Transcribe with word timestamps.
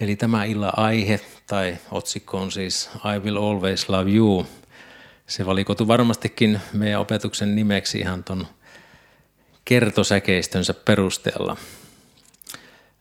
Eli 0.00 0.16
tämä 0.16 0.44
illan 0.44 0.78
aihe 0.78 1.20
tai 1.46 1.76
otsikko 1.90 2.38
on 2.38 2.52
siis 2.52 2.90
I 3.16 3.18
will 3.18 3.36
always 3.36 3.88
love 3.88 4.10
you. 4.10 4.46
Se 5.26 5.46
valikoitu 5.46 5.88
varmastikin 5.88 6.60
meidän 6.72 7.00
opetuksen 7.00 7.56
nimeksi 7.56 7.98
ihan 7.98 8.24
ton 8.24 8.46
kertosäkeistönsä 9.64 10.74
perusteella. 10.74 11.56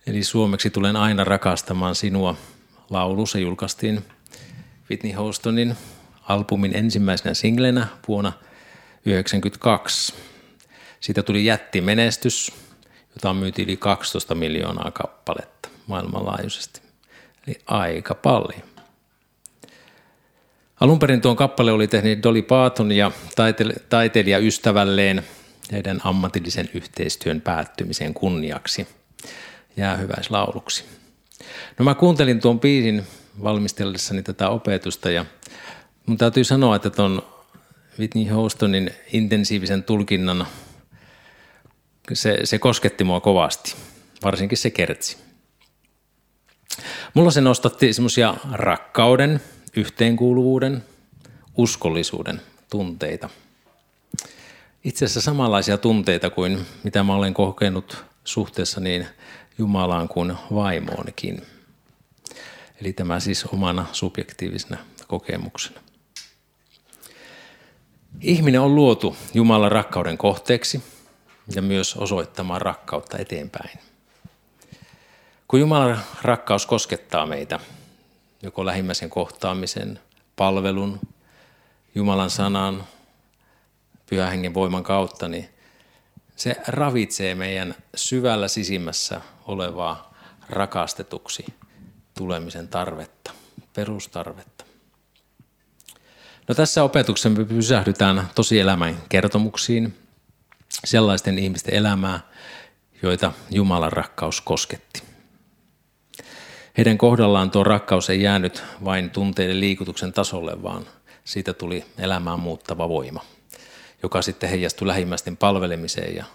Eli 0.08 0.24
suomeksi 0.24 0.70
tulen 0.70 0.96
aina 0.96 1.24
rakastamaan 1.24 1.96
sinua. 1.96 2.36
Laulu 2.90 3.26
se 3.26 3.40
julkaistiin 3.40 4.06
Whitney 4.90 5.14
Houstonin 5.14 5.76
albumin 6.22 6.76
ensimmäisenä 6.76 7.34
singlenä 7.34 7.88
vuonna 8.08 8.32
1992. 8.32 10.14
Siitä 11.00 11.24
tuli 11.24 11.46
jättimenestys, 11.46 12.52
jota 13.16 13.34
myytiin 13.34 13.68
yli 13.68 13.78
12 13.78 14.36
miljoonaa 14.36 14.92
kappaletta 14.92 15.70
maailmanlaajuisesti. 15.88 16.87
Eli 17.48 17.60
aika 17.68 18.16
paljon. 18.16 18.62
Alun 20.80 21.00
perin 21.00 21.22
tuon 21.22 21.36
kappale 21.36 21.72
oli 21.72 21.88
tehnyt 21.88 22.24
Dolly 22.24 22.42
Parton 22.42 22.92
ja 22.92 23.12
taiteilija 23.90 24.40
ystävälleen 24.40 25.24
heidän 25.72 26.02
ammatillisen 26.04 26.70
yhteistyön 26.74 27.42
päättymisen 27.42 28.14
kunniaksi. 28.14 28.88
Jää 29.78 29.98
hyväis 29.98 30.32
lauluksi. 30.32 30.84
No 31.80 31.86
mä 31.86 31.96
kuuntelin 31.96 32.40
tuon 32.40 32.60
biisin 32.60 33.04
valmistellessani 33.44 34.24
tätä 34.24 34.50
opetusta 34.50 35.12
ja 35.12 35.26
mun 36.06 36.18
täytyy 36.18 36.44
sanoa, 36.44 36.76
että 36.76 36.90
tuon 36.90 37.22
Whitney 38.00 38.30
Houstonin 38.30 38.92
intensiivisen 39.14 39.84
tulkinnan 39.84 40.48
se, 42.14 42.40
se 42.44 42.60
kosketti 42.60 43.04
mua 43.04 43.20
kovasti, 43.20 43.76
varsinkin 44.24 44.58
se 44.58 44.70
kertsi. 44.70 45.27
Mulla 47.14 47.32
se 47.32 47.42
nostatti 47.42 47.94
semmoisia 47.94 48.36
rakkauden, 48.52 49.42
yhteenkuuluvuuden, 49.76 50.84
uskollisuuden 51.58 52.42
tunteita. 52.70 53.30
Itse 54.84 55.06
asiassa 55.06 55.22
samanlaisia 55.22 55.78
tunteita 55.78 56.30
kuin 56.30 56.66
mitä 56.84 57.04
mä 57.04 57.16
olen 57.16 57.34
kokenut 57.34 58.06
suhteessa 58.24 58.80
niin 58.80 59.08
Jumalaan 59.58 60.08
kuin 60.08 60.34
vaimoonkin. 60.54 61.42
Eli 62.82 62.94
tämä 62.94 63.20
siis 63.20 63.46
omana 63.46 63.86
subjektiivisena 63.92 64.78
kokemuksena. 65.08 65.82
Ihminen 68.22 68.62
on 68.62 68.76
luotu 68.76 69.16
Jumalan 69.34 69.72
rakkauden 69.72 70.18
kohteeksi 70.18 70.84
ja 71.56 71.62
myös 71.62 71.96
osoittamaan 71.96 72.62
rakkautta 72.62 73.18
eteenpäin. 73.18 73.80
Kun 75.48 75.60
Jumalan 75.60 76.00
rakkaus 76.22 76.66
koskettaa 76.66 77.26
meitä, 77.26 77.60
joko 78.42 78.66
lähimmäisen 78.66 79.10
kohtaamisen, 79.10 80.00
palvelun, 80.36 81.00
Jumalan 81.96 82.30
sanan, 82.30 82.84
pyhän 84.10 84.30
hengen 84.30 84.54
voiman 84.54 84.84
kautta, 84.84 85.28
niin 85.28 85.50
se 86.36 86.56
ravitsee 86.68 87.36
meidän 87.36 87.76
syvällä 87.96 88.48
sisimmässä 88.48 89.22
olevaa 89.46 90.14
rakastetuksi 90.50 91.46
tulemisen 92.18 92.68
tarvetta, 92.68 93.32
perustarvetta. 93.74 94.66
No 96.48 96.56
tässä 96.56 96.84
opetuksessa 96.84 97.30
me 97.30 97.46
pysähdytään 97.46 98.30
tosielämän 98.36 98.98
kertomuksiin, 99.10 99.98
sellaisten 100.86 101.40
ihmisten 101.40 101.74
elämää, 101.74 102.20
joita 103.02 103.34
Jumalan 103.50 103.92
rakkaus 103.92 104.42
kosketti. 104.42 105.07
Heidän 106.78 106.98
kohdallaan 106.98 107.52
tuo 107.52 107.64
rakkaus 107.64 108.10
ei 108.10 108.22
jäänyt 108.22 108.64
vain 108.86 109.10
tunteiden 109.10 109.60
liikutuksen 109.60 110.14
tasolle, 110.14 110.64
vaan 110.64 110.86
siitä 111.24 111.54
tuli 111.54 111.86
elämään 111.98 112.40
muuttava 112.40 112.90
voima, 112.90 113.26
joka 114.04 114.22
sitten 114.22 114.50
heijastui 114.50 114.88
lähimmäisten 114.88 115.38
palvelemiseen 115.38 116.16
ja 116.16 116.26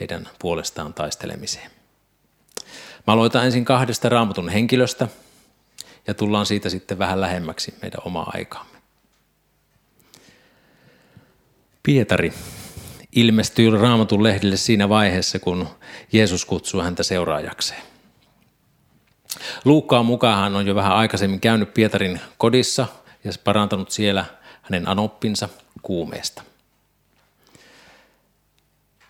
heidän 0.00 0.28
puolestaan 0.38 0.94
taistelemiseen. 0.94 1.70
Mä 3.06 3.12
aloitan 3.12 3.44
ensin 3.44 3.64
kahdesta 3.64 4.08
raamatun 4.08 4.48
henkilöstä 4.48 5.08
ja 6.06 6.14
tullaan 6.14 6.46
siitä 6.46 6.68
sitten 6.68 6.98
vähän 6.98 7.20
lähemmäksi 7.20 7.74
meidän 7.82 8.00
omaa 8.04 8.30
aikaamme. 8.34 8.78
Pietari 11.82 12.32
ilmestyy 13.12 13.70
raamatun 13.70 14.22
lehdille 14.22 14.56
siinä 14.56 14.88
vaiheessa, 14.88 15.38
kun 15.38 15.68
Jeesus 16.12 16.44
kutsuu 16.44 16.80
häntä 16.80 17.02
seuraajakseen. 17.02 17.89
Luukkaan 19.64 20.06
mukaan 20.06 20.38
hän 20.38 20.56
on 20.56 20.66
jo 20.66 20.74
vähän 20.74 20.92
aikaisemmin 20.92 21.40
käynyt 21.40 21.74
Pietarin 21.74 22.20
kodissa 22.38 22.86
ja 23.24 23.32
parantanut 23.44 23.90
siellä 23.90 24.24
hänen 24.62 24.88
anoppinsa 24.88 25.48
kuumeesta. 25.82 26.42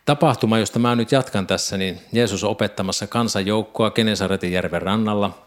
Tapahtuma, 0.05 0.59
josta 0.59 0.79
mä 0.79 0.97
nyt 0.97 1.13
jatkan 1.13 1.47
tässä, 1.47 1.77
niin 1.77 2.01
Jeesus 2.13 2.45
on 2.45 2.51
opettamassa 2.51 3.07
kansanjoukkoa 3.07 3.91
Kenesaretin 3.91 4.53
järven 4.53 4.83
rannalla. 4.83 5.39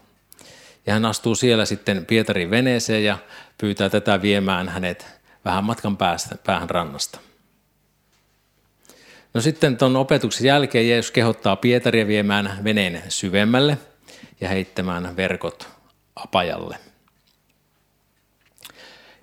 Ja 0.86 0.92
hän 0.92 1.04
astuu 1.04 1.34
siellä 1.34 1.64
sitten 1.64 2.06
Pietarin 2.06 2.50
veneeseen 2.50 3.04
ja 3.04 3.18
pyytää 3.58 3.88
tätä 3.88 4.22
viemään 4.22 4.68
hänet 4.68 5.06
vähän 5.44 5.64
matkan 5.64 5.96
päästä, 5.96 6.36
päähän 6.46 6.70
rannasta. 6.70 7.18
No 9.34 9.40
sitten 9.40 9.76
tuon 9.76 9.96
opetuksen 9.96 10.46
jälkeen 10.46 10.88
Jeesus 10.88 11.10
kehottaa 11.10 11.56
Pietaria 11.56 12.06
viemään 12.06 12.58
veneen 12.64 13.02
syvemmälle– 13.08 13.78
ja 14.44 14.48
heittämään 14.48 15.16
verkot 15.16 15.68
apajalle. 16.16 16.78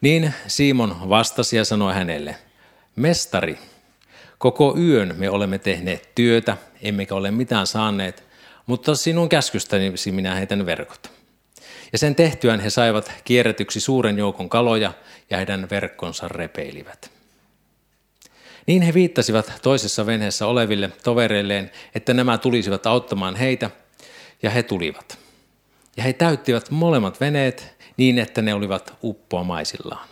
Niin 0.01 0.33
Simon 0.47 1.09
vastasi 1.09 1.57
ja 1.57 1.65
sanoi 1.65 1.93
hänelle, 1.93 2.35
Mestari, 2.95 3.59
koko 4.37 4.77
yön 4.77 5.15
me 5.17 5.29
olemme 5.29 5.57
tehneet 5.57 6.09
työtä, 6.15 6.57
emmekä 6.81 7.15
ole 7.15 7.31
mitään 7.31 7.67
saaneet, 7.67 8.23
mutta 8.65 8.95
sinun 8.95 9.29
käskystäni 9.29 9.93
minä 10.11 10.35
heitän 10.35 10.65
verkot. 10.65 11.11
Ja 11.91 11.97
sen 11.97 12.15
tehtyään 12.15 12.59
he 12.59 12.69
saivat 12.69 13.11
kierretyksi 13.23 13.79
suuren 13.79 14.17
joukon 14.17 14.49
kaloja 14.49 14.93
ja 15.29 15.37
heidän 15.37 15.67
verkkonsa 15.69 16.27
repeilivät. 16.27 17.11
Niin 18.67 18.81
he 18.81 18.93
viittasivat 18.93 19.53
toisessa 19.61 20.05
venheessä 20.05 20.47
oleville 20.47 20.91
tovereilleen, 21.03 21.71
että 21.95 22.13
nämä 22.13 22.37
tulisivat 22.37 22.87
auttamaan 22.87 23.35
heitä, 23.35 23.69
ja 24.43 24.49
he 24.49 24.63
tulivat. 24.63 25.19
Ja 25.97 26.03
he 26.03 26.13
täyttivät 26.13 26.69
molemmat 26.69 27.19
veneet 27.19 27.75
niin, 27.97 28.19
että 28.19 28.41
ne 28.41 28.53
olivat 28.53 28.93
uppoamaisillaan. 29.03 30.07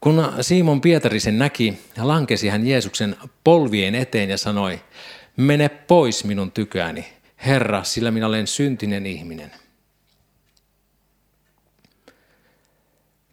Kun 0.00 0.32
Simon 0.40 0.80
Pietari 0.80 1.20
sen 1.20 1.38
näki, 1.38 1.78
lankesi 1.98 2.48
hän 2.48 2.66
Jeesuksen 2.66 3.16
polvien 3.44 3.94
eteen 3.94 4.30
ja 4.30 4.38
sanoi, 4.38 4.80
mene 5.36 5.68
pois 5.68 6.24
minun 6.24 6.52
tykääni, 6.52 7.06
Herra, 7.46 7.84
sillä 7.84 8.10
minä 8.10 8.26
olen 8.26 8.46
syntinen 8.46 9.06
ihminen. 9.06 9.50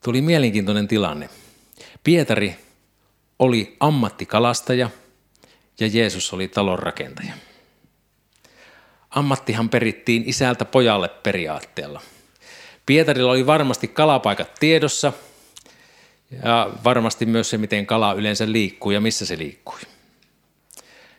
Tuli 0.04 0.22
mielenkiintoinen 0.22 0.88
tilanne. 0.88 1.30
Pietari 2.04 2.56
oli 3.40 3.76
ammattikalastaja 3.80 4.90
ja 5.80 5.88
Jeesus 5.88 6.34
oli 6.34 6.48
talonrakentaja. 6.48 7.34
Ammattihan 9.12 9.70
perittiin 9.70 10.24
isältä 10.26 10.66
pojalle 10.66 11.08
periaatteella. 11.08 12.02
Pietarilla 12.86 13.32
oli 13.32 13.46
varmasti 13.46 13.88
kalapaikat 13.88 14.56
tiedossa 14.60 15.14
ja 16.44 16.70
varmasti 16.84 17.26
myös 17.26 17.50
se, 17.50 17.58
miten 17.58 17.86
kala 17.86 18.14
yleensä 18.14 18.52
liikkuu 18.52 18.92
ja 18.92 19.02
missä 19.02 19.26
se 19.26 19.38
liikkuu. 19.38 19.76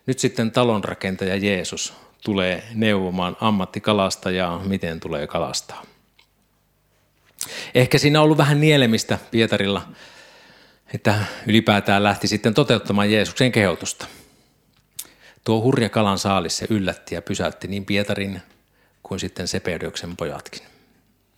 Nyt 0.07 0.19
sitten 0.19 0.51
talonrakentaja 0.51 1.37
Jeesus 1.37 1.93
tulee 2.25 2.63
neuvomaan 2.75 3.37
ammattikalastajaa, 3.41 4.59
miten 4.59 5.01
tulee 5.01 5.27
kalastaa. 5.27 5.83
Ehkä 7.75 7.99
siinä 7.99 8.21
on 8.21 8.25
ollut 8.25 8.39
vähän 8.39 8.61
nielemistä 8.61 9.19
Pietarilla, 9.31 9.83
että 10.95 11.15
ylipäätään 11.47 12.03
lähti 12.03 12.29
sitten 12.29 12.55
toteuttamaan 12.55 13.13
Jeesuksen 13.13 13.53
kehotusta– 13.53 14.07
Tuo 15.45 15.63
hurja 15.63 15.89
kalan 15.89 16.19
saalis 16.19 16.57
se 16.57 16.67
yllätti 16.71 17.15
ja 17.15 17.23
pysäytti 17.23 17.69
niin 17.69 17.85
Pietarin 17.85 18.43
kuin 19.03 19.21
sitten 19.21 19.49
Sepedeuksen 19.49 20.17
pojatkin, 20.17 20.63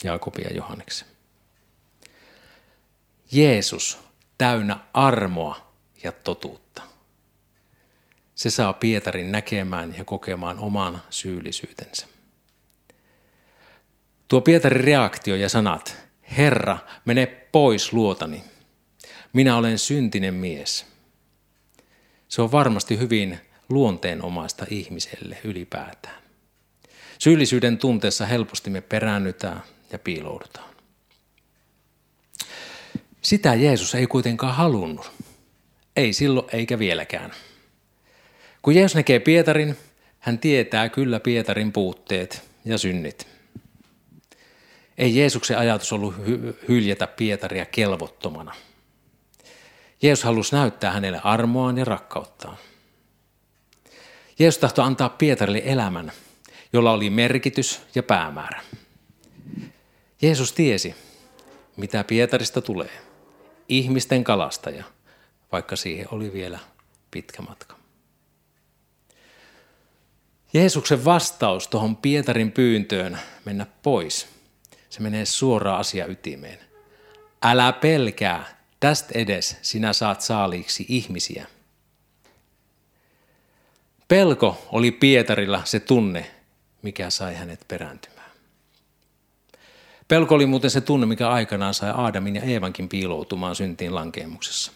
Jaakobia 0.05 0.49
ja 0.49 0.57
Johanneksen. 0.57 1.09
Jeesus 3.33 3.99
täynnä 4.39 4.79
armoa 4.95 5.73
ja 6.03 6.13
totuutta. 6.13 6.83
Se 8.35 8.51
saa 8.51 8.73
Pietarin 8.73 9.33
näkemään 9.33 9.95
ja 9.99 10.05
kokemaan 10.05 10.59
oman 10.59 11.03
syyllisyytensä. 11.11 12.07
Tuo 14.29 14.41
Pietarin 14.41 14.85
reaktio 14.85 15.37
ja 15.37 15.49
sanat, 15.49 15.97
Herra, 16.37 16.79
mene 17.05 17.27
pois 17.27 17.93
luotani. 17.93 18.45
Minä 19.33 19.57
olen 19.57 19.79
syntinen 19.79 20.35
mies. 20.35 20.87
Se 22.29 22.43
on 22.43 22.53
varmasti 22.53 22.99
hyvin 22.99 23.41
luonteenomaista 23.69 24.67
ihmiselle 24.71 25.39
ylipäätään. 25.45 26.23
Syyllisyyden 27.19 27.79
tunteessa 27.79 28.27
helposti 28.27 28.71
me 28.71 28.81
peräännytään 28.81 29.63
ja 29.93 29.99
piiloudutaan. 29.99 30.75
Sitä 33.23 33.55
Jeesus 33.55 33.95
ei 33.95 34.07
kuitenkaan 34.07 34.55
halunnut. 34.55 35.11
Ei 35.97 36.13
silloin 36.13 36.47
eikä 36.53 36.79
vieläkään. 36.79 37.31
Kun 38.63 38.75
Jeesus 38.75 38.95
näkee 38.95 39.21
Pietarin, 39.21 39.77
hän 40.19 40.39
tietää 40.39 40.89
kyllä 40.89 41.21
Pietarin 41.21 41.73
puutteet 41.73 42.43
ja 42.65 42.79
synnit. 42.79 43.27
Ei 44.99 45.17
Jeesuksen 45.17 45.59
ajatus 45.59 45.93
ollut 45.93 46.15
hy- 46.15 46.55
hyljätä 46.69 47.07
Pietaria 47.07 47.67
kelvottomana. 47.67 48.55
Jeesus 50.03 50.25
halusi 50.25 50.57
näyttää 50.57 50.93
hänelle 50.93 51.21
armoaan 51.25 51.79
ja 51.79 51.85
rakkauttaan. 51.85 52.57
Jeesus 54.39 54.59
tahtoi 54.59 54.85
antaa 54.85 55.09
Pietarille 55.09 55.63
elämän, 55.65 56.13
jolla 56.73 56.93
oli 56.93 57.11
merkitys 57.11 57.81
ja 57.95 58.03
päämäärä. 58.03 58.61
Jeesus 60.23 60.53
tiesi, 60.53 60.95
mitä 61.77 62.05
Pietarista 62.05 62.61
tulee. 62.61 63.01
Ihmisten 63.69 64.25
kalastaja, 64.25 64.85
vaikka 65.53 65.77
siihen 65.77 66.07
oli 66.11 66.33
vielä 66.33 66.59
pitkä 67.11 67.43
matka. 67.43 67.77
Jeesuksen 70.53 71.05
vastaus 71.05 71.69
tuohon 71.69 71.97
Pietarin 71.97 72.53
pyyntöön 72.53 73.19
mennä 73.45 73.67
pois, 73.83 74.27
se 74.91 75.01
menee 75.01 75.25
suoraan 75.25 75.81
asia 75.81 76.07
ytimeen. 76.07 76.59
Älä 77.43 77.73
pelkää, 77.73 78.65
tästä 78.81 79.19
edes 79.19 79.57
sinä 79.63 79.93
saat 79.93 80.21
saaliiksi 80.21 80.87
ihmisiä. 80.89 81.47
Pelko 84.09 84.69
oli 84.73 84.91
Pietarilla 84.91 85.63
se 85.65 85.81
tunne, 85.81 86.31
mikä 86.83 87.11
sai 87.11 87.35
hänet 87.35 87.65
perääntymään. 87.69 88.31
Pelko 90.09 90.35
oli 90.35 90.47
muuten 90.47 90.71
se 90.71 90.81
tunne, 90.81 91.07
mikä 91.07 91.31
aikanaan 91.31 91.75
sai 91.75 91.91
Aadamin 91.91 92.37
ja 92.37 92.43
Eevankin 92.43 92.89
piiloutumaan 92.89 93.57
syntiin 93.57 93.95
lankeemuksessa. 93.95 94.73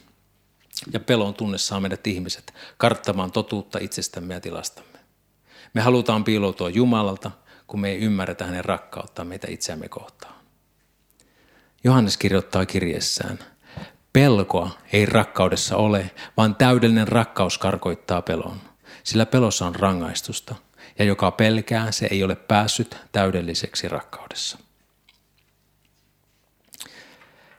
Ja 0.92 1.00
pelon 1.00 1.34
tunne 1.34 1.58
saa 1.58 1.80
meidät 1.80 2.06
ihmiset 2.06 2.54
karttamaan 2.76 3.32
totuutta 3.32 3.78
itsestämme 3.82 4.34
ja 4.34 4.40
tilastamme. 4.40 4.98
Me 5.74 5.80
halutaan 5.80 6.24
piiloutua 6.24 6.70
Jumalalta, 6.70 7.30
kun 7.66 7.80
me 7.80 7.90
ei 7.90 7.98
ymmärretä 7.98 8.44
hänen 8.44 8.64
rakkauttaa 8.64 9.24
meitä 9.24 9.46
itseämme 9.50 9.88
kohtaan. 9.88 10.34
Johannes 11.84 12.16
kirjoittaa 12.16 12.66
kirjessään, 12.66 13.38
pelkoa 14.12 14.70
ei 14.92 15.06
rakkaudessa 15.06 15.76
ole, 15.76 16.10
vaan 16.36 16.54
täydellinen 16.54 17.08
rakkaus 17.08 17.58
karkoittaa 17.58 18.22
pelon, 18.22 18.60
sillä 19.08 19.26
pelossa 19.26 19.66
on 19.66 19.74
rangaistusta, 19.74 20.54
ja 20.98 21.04
joka 21.04 21.30
pelkää, 21.30 21.92
se 21.92 22.08
ei 22.10 22.24
ole 22.24 22.36
päässyt 22.36 22.96
täydelliseksi 23.12 23.88
rakkaudessa. 23.88 24.58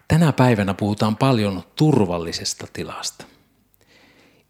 Tänä 0.07 0.31
päivänä 0.33 0.73
puhutaan 0.73 1.17
paljon 1.17 1.63
turvallisesta 1.75 2.67
tilasta. 2.73 3.25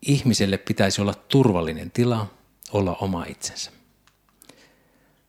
Ihmiselle 0.02 0.58
pitäisi 0.58 1.02
olla 1.02 1.14
turvallinen 1.14 1.92
tila, 1.92 2.28
olla 2.72 2.96
oma 3.02 3.26
itsensä. 3.26 3.72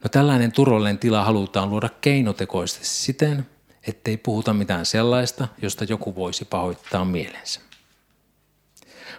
No 0.05 0.09
tällainen 0.11 0.53
turvallinen 0.53 0.99
tila 0.99 1.25
halutaan 1.25 1.71
luoda 1.71 1.89
keinotekoisesti 2.01 2.87
siten, 2.87 3.47
ettei 3.87 4.17
puhuta 4.17 4.53
mitään 4.53 4.87
sellaista, 4.87 5.49
josta 5.63 5.85
joku 5.85 6.15
voisi 6.15 6.45
pahoittaa 6.45 7.05
mielensä. 7.05 7.61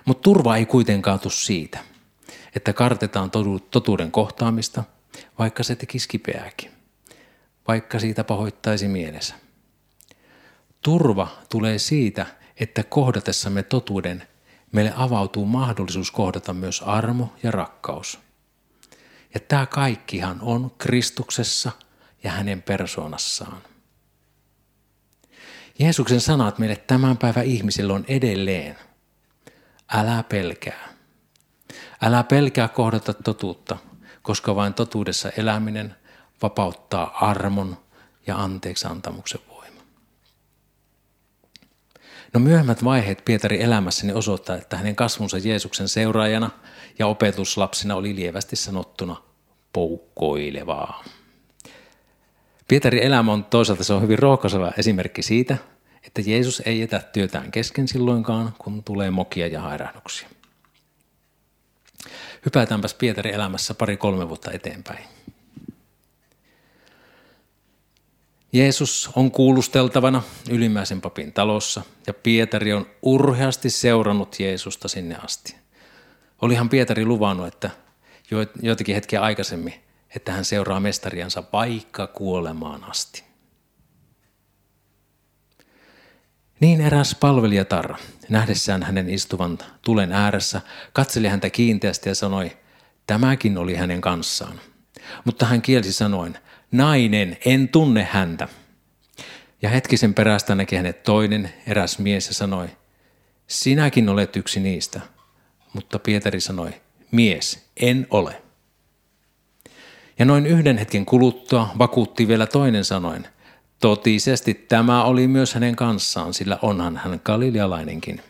Mutta 0.06 0.22
turva 0.22 0.58
ei 0.58 0.66
kuitenkaan 0.66 1.20
tule 1.20 1.34
siitä, 1.34 1.91
kartetaan 2.74 3.32
totuuden 3.72 4.12
kohtaamista, 4.12 4.84
vaikka 5.40 5.64
se 5.64 5.76
tekisi 5.76 6.08
kipeääkin, 6.08 6.72
vaikka 7.68 8.00
siitä 8.00 8.24
pahoittaisi 8.24 8.88
mielensä. 8.88 9.36
Turva 10.82 11.28
tulee 11.50 11.80
siitä, 11.80 12.26
että 12.60 12.84
kohdatessamme 12.84 13.64
totuuden 13.64 14.28
meille 14.72 14.94
avautuu 14.96 15.46
mahdollisuus 15.46 16.12
kohdata 16.12 16.54
myös 16.54 16.82
armo 16.82 17.34
ja 17.44 17.52
rakkaus. 17.52 18.20
Ja 19.34 19.40
tämä 19.40 19.66
kaikkihan 19.66 20.38
on 20.42 20.72
Kristuksessa 20.78 21.72
ja 22.24 22.32
hänen 22.32 22.62
persoonassaan. 22.62 23.62
Jeesuksen 25.80 26.22
sanat 26.22 26.60
meille 26.60 26.76
tämän 26.76 27.18
päivän 27.18 27.46
ihmisille 27.46 27.94
on 27.94 28.06
edelleen. 28.08 28.76
Älä 29.94 30.24
pelkää. 30.24 31.01
Älä 32.02 32.24
pelkää 32.24 32.68
kohdata 32.68 33.14
totuutta, 33.14 33.78
koska 34.22 34.56
vain 34.56 34.74
totuudessa 34.74 35.30
eläminen 35.38 35.96
vapauttaa 36.42 37.18
armon 37.28 37.78
ja 38.28 38.38
anteeksi 38.38 38.88
antamuksen 38.88 39.42
voima. 39.50 39.82
No 42.34 42.40
myöhemmät 42.40 42.84
vaiheet 42.84 43.26
Pietarin 43.26 43.62
elämässäni 43.62 44.14
osoittaa, 44.14 44.56
että 44.56 44.78
hänen 44.78 44.96
kasvunsa 44.96 45.38
Jeesuksen 45.38 45.88
seuraajana 45.88 46.50
ja 47.00 47.08
opetuslapsina 47.08 47.96
oli 47.96 48.16
lievästi 48.16 48.56
sanottuna 48.56 49.16
poukkoilevaa. 49.74 51.04
Pietarin 52.68 53.04
elämä 53.04 53.34
on 53.34 53.44
toisaalta 53.44 53.84
se 53.84 53.94
on 53.94 54.02
hyvin 54.02 54.20
rohkaiseva 54.20 54.72
esimerkki 54.78 55.22
siitä, 55.22 55.58
että 56.04 56.22
Jeesus 56.26 56.62
ei 56.66 56.80
jätä 56.80 57.00
työtään 57.00 57.52
kesken 57.52 57.88
silloinkaan, 57.88 58.54
kun 58.58 58.84
tulee 58.84 59.12
mokia 59.12 59.48
ja 59.48 59.62
hairahduksia. 59.62 60.30
Hypätäänpäs 62.46 62.94
Pietarin 62.94 63.34
elämässä 63.34 63.74
pari-kolme 63.74 64.30
vuotta 64.30 64.52
eteenpäin. 64.52 65.06
Jeesus 68.54 69.10
on 69.16 69.32
kuulusteltavana 69.32 70.24
ylimmäisen 70.50 71.02
papin 71.02 71.34
talossa 71.34 71.82
ja 72.08 72.14
Pietari 72.14 72.74
on 72.74 72.86
urheasti 73.02 73.70
seurannut 73.70 74.40
Jeesusta 74.40 74.88
sinne 74.88 75.16
asti. 75.16 75.56
Olihan 76.42 76.70
Pietari 76.70 77.06
luvannut, 77.06 77.48
että 77.48 77.70
joitakin 78.62 78.96
hetkiä 78.96 79.22
aikaisemmin, 79.22 79.74
että 80.16 80.32
hän 80.32 80.46
seuraa 80.46 80.80
mestariansa 80.80 81.44
vaikka 81.54 82.08
kuolemaan 82.08 82.84
asti. 82.84 83.31
Niin 86.62 86.82
eräs 86.82 87.16
palvelijatar, 87.20 87.96
nähdessään 88.30 88.84
hänen 88.84 89.10
istuvan 89.10 89.58
tulen 89.82 90.12
ääressä, 90.12 90.62
katseli 90.94 91.28
häntä 91.28 91.50
kiinteästi 91.50 92.10
ja 92.10 92.16
sanoi, 92.16 92.58
tämäkin 93.08 93.58
oli 93.58 93.76
hänen 93.76 94.02
kanssaan. 94.02 94.60
Mutta 95.26 95.46
hän 95.46 95.62
kielsi 95.62 95.94
sanoen, 95.94 96.38
nainen, 96.72 97.38
en 97.46 97.70
tunne 97.70 98.08
häntä. 98.12 98.48
Ja 99.62 99.70
hetkisen 99.70 100.14
perästä 100.14 100.56
näki 100.56 100.76
hänet 100.76 101.04
toinen, 101.04 101.54
eräs 101.68 102.00
mies 102.00 102.28
ja 102.28 102.34
sanoi, 102.34 102.70
sinäkin 103.48 104.10
olet 104.10 104.36
yksi 104.36 104.60
niistä. 104.60 105.02
Mutta 105.74 106.00
Pietari 106.00 106.42
sanoi, 106.42 106.74
mies, 107.12 107.68
en 107.78 108.08
ole. 108.10 108.42
Ja 110.20 110.26
noin 110.26 110.46
yhden 110.46 110.78
hetken 110.78 111.06
kuluttua 111.06 111.70
vakuutti 111.80 112.28
vielä 112.28 112.48
toinen 112.48 112.86
sanoen, 112.86 113.28
Totisesti 113.82 114.54
tämä 114.54 115.04
oli 115.04 115.28
myös 115.28 115.54
hänen 115.54 115.76
kanssaan, 115.76 116.34
sillä 116.34 116.60
onhan 116.62 116.98
hän 116.98 117.20
galilealainenkin. 117.24 118.22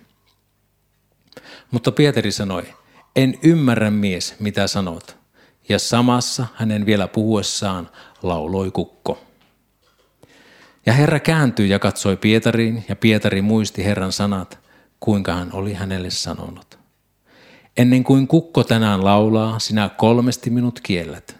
Mutta 1.71 1.91
Pietari 1.91 2.31
sanoi, 2.31 2.63
en 3.15 3.39
ymmärrä 3.43 3.91
mies, 3.91 4.35
mitä 4.39 4.67
sanot. 4.67 5.17
Ja 5.69 5.79
samassa 5.79 6.47
hänen 6.55 6.85
vielä 6.85 7.07
puhuessaan 7.07 7.89
lauloi 8.23 8.71
kukko. 8.71 9.21
Ja 10.85 10.93
Herra 10.93 11.19
kääntyi 11.19 11.69
ja 11.69 11.79
katsoi 11.79 12.17
Pietariin, 12.17 12.85
ja 12.89 12.95
Pietari 12.95 13.41
muisti 13.41 13.85
Herran 13.85 14.11
sanat, 14.11 14.59
kuinka 14.99 15.33
hän 15.33 15.53
oli 15.53 15.73
hänelle 15.73 16.09
sanonut. 16.09 16.79
Ennen 17.77 18.03
kuin 18.03 18.27
kukko 18.27 18.63
tänään 18.63 19.03
laulaa, 19.03 19.59
sinä 19.59 19.89
kolmesti 19.89 20.49
minut 20.49 20.79
kiellät. 20.79 21.35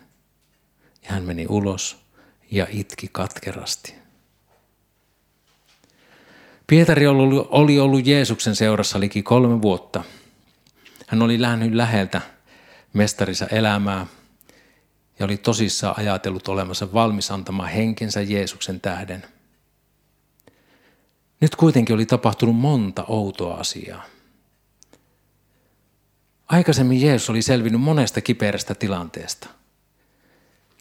Ja 1.03 1.11
hän 1.11 1.23
meni 1.23 1.45
ulos 1.49 1.97
ja 2.51 2.67
itki 2.69 3.09
katkerasti. 3.11 4.00
Pietari 6.71 7.07
oli 7.49 7.79
ollut 7.79 8.05
Jeesuksen 8.05 8.55
seurassa 8.55 8.99
liki 8.99 9.23
kolme 9.23 9.61
vuotta. 9.61 10.03
Hän 11.07 11.21
oli 11.21 11.41
lähnyt 11.41 11.73
läheltä 11.73 12.21
mestarissa 12.93 13.47
elämää 13.47 14.07
ja 15.19 15.25
oli 15.25 15.37
tosissaan 15.37 15.99
ajatellut 15.99 16.47
olemassa 16.47 16.93
valmis 16.93 17.31
antamaan 17.31 17.69
henkensä 17.69 18.21
Jeesuksen 18.21 18.81
tähden. 18.81 19.23
Nyt 21.41 21.55
kuitenkin 21.55 21.95
oli 21.95 22.05
tapahtunut 22.05 22.55
monta 22.55 23.05
outoa 23.07 23.55
asiaa. 23.55 24.05
Aikaisemmin 26.47 27.01
Jeesus 27.01 27.29
oli 27.29 27.41
selvinnyt 27.41 27.81
monesta 27.81 28.21
kiperästä 28.21 28.75
tilanteesta. 28.75 29.47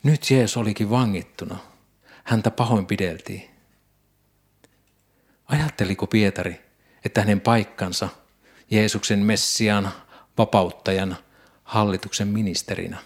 Nyt 0.02 0.30
Jeesus 0.30 0.56
olikin 0.56 0.90
vangittuna. 0.90 1.58
Häntä 2.24 2.50
pahoinpideltiin. 2.50 3.59
Ajatteliko 5.50 6.06
Pietari, 6.06 6.60
että 7.04 7.20
hänen 7.20 7.40
paikkansa 7.40 8.08
Jeesuksen 8.70 9.18
Messian, 9.18 9.92
vapauttajan, 10.38 11.16
hallituksen 11.64 12.28
ministerinä 12.28 12.98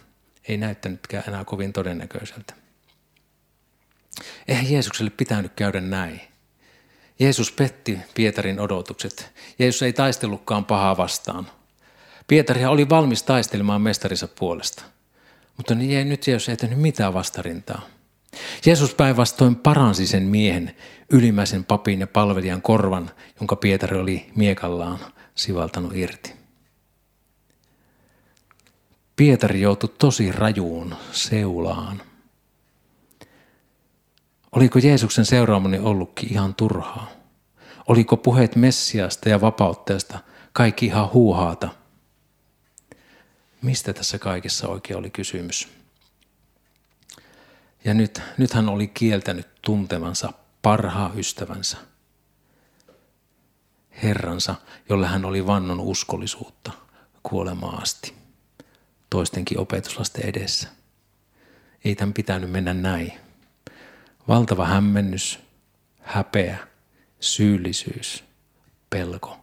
ei 0.49 0.57
näyttänytkään 0.57 1.25
enää 1.29 1.45
kovin 1.45 1.73
todennäköiseltä. 1.73 2.55
Eihän 4.49 4.71
Jeesukselle 4.71 5.11
pitänyt 5.11 5.53
käydä 5.57 5.81
näin. 5.81 6.21
Jeesus 7.19 7.53
petti 7.53 7.99
Pietarin 8.15 8.61
odotukset. 8.61 9.33
Jeesus 9.59 9.83
ei 9.83 9.93
taistellutkaan 9.93 10.65
pahaa 10.65 10.97
vastaan. 10.97 11.51
Pietari 12.27 12.65
oli 12.65 12.89
valmis 12.89 13.23
taistelemaan 13.23 13.83
mestarinsa 13.83 14.29
puolesta. 14.29 14.85
Mutta 15.57 15.75
nyt 15.75 16.27
Jeesus 16.27 16.49
ei 16.49 16.57
tehnyt 16.57 16.79
mitään 16.79 17.15
vastarintaa. 17.15 17.83
Jeesus 18.67 18.95
päinvastoin 18.95 19.57
paransi 19.57 20.07
sen 20.07 20.23
miehen, 20.23 20.77
ylimmäisen 21.15 21.65
papin 21.65 22.01
ja 22.01 22.07
palvelijan 22.07 22.63
korvan, 22.63 23.11
jonka 23.41 23.57
Pietari 23.57 23.99
oli 23.99 24.31
miekallaan 24.37 24.99
sivaltanut 25.35 25.97
irti. 25.97 26.33
Pietari 29.17 29.61
joutui 29.61 29.95
tosi 29.99 30.33
rajuun 30.33 30.95
seulaan. 31.13 32.03
Oliko 34.53 34.79
Jeesuksen 34.79 35.25
seuraaminen 35.25 35.83
ollutkin 35.83 36.33
ihan 36.33 36.55
turhaa? 36.55 37.11
Oliko 37.89 38.17
puheet 38.17 38.57
Messiasta 38.57 39.29
ja 39.29 39.41
vapautteesta 39.41 40.19
kaikki 40.53 40.87
ihan 40.87 41.13
huuhaata? 41.13 41.69
Mistä 43.63 43.93
tässä 43.93 44.19
kaikessa 44.19 44.69
oikein 44.69 44.99
oli 44.99 45.11
kysymys? 45.11 45.69
Ja 47.85 47.95
nyt, 47.95 48.23
nyt 48.39 48.53
hän 48.53 48.69
oli 48.69 48.87
kieltänyt 48.89 49.49
tuntemansa 49.63 50.33
parhaa 50.65 51.13
ystävänsä, 51.17 51.77
Herransa, 54.03 54.55
jolle 54.89 55.07
hän 55.07 55.25
oli 55.25 55.47
vannon 55.47 55.81
uskollisuutta 55.81 56.73
kuolemaan 57.23 57.83
asti, 57.83 58.15
toistenkin 59.11 59.59
opetuslasten 59.59 60.27
edessä. 60.27 60.69
Ei 61.85 61.95
tämän 61.95 62.13
pitänyt 62.13 62.51
mennä 62.51 62.75
näin. 62.75 63.13
Valtava 64.29 64.67
hämmennys, 64.67 65.39
häpeä, 66.01 66.59
syyllisyys, 67.21 68.25
pelko. 68.91 69.39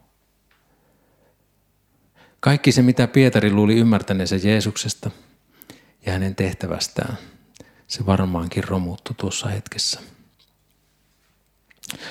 Kaikki 2.40 2.72
se, 2.72 2.82
mitä 2.82 3.08
Pietari 3.08 3.52
luuli 3.52 3.76
ymmärtäneensä 3.76 4.36
Jeesuksesta 4.36 5.12
ja 6.06 6.12
hänen 6.12 6.36
tehtävästään, 6.36 7.18
se 7.88 8.06
varmaankin 8.06 8.64
romuttu 8.64 9.14
tuossa 9.14 9.48
hetkessä. 9.48 10.11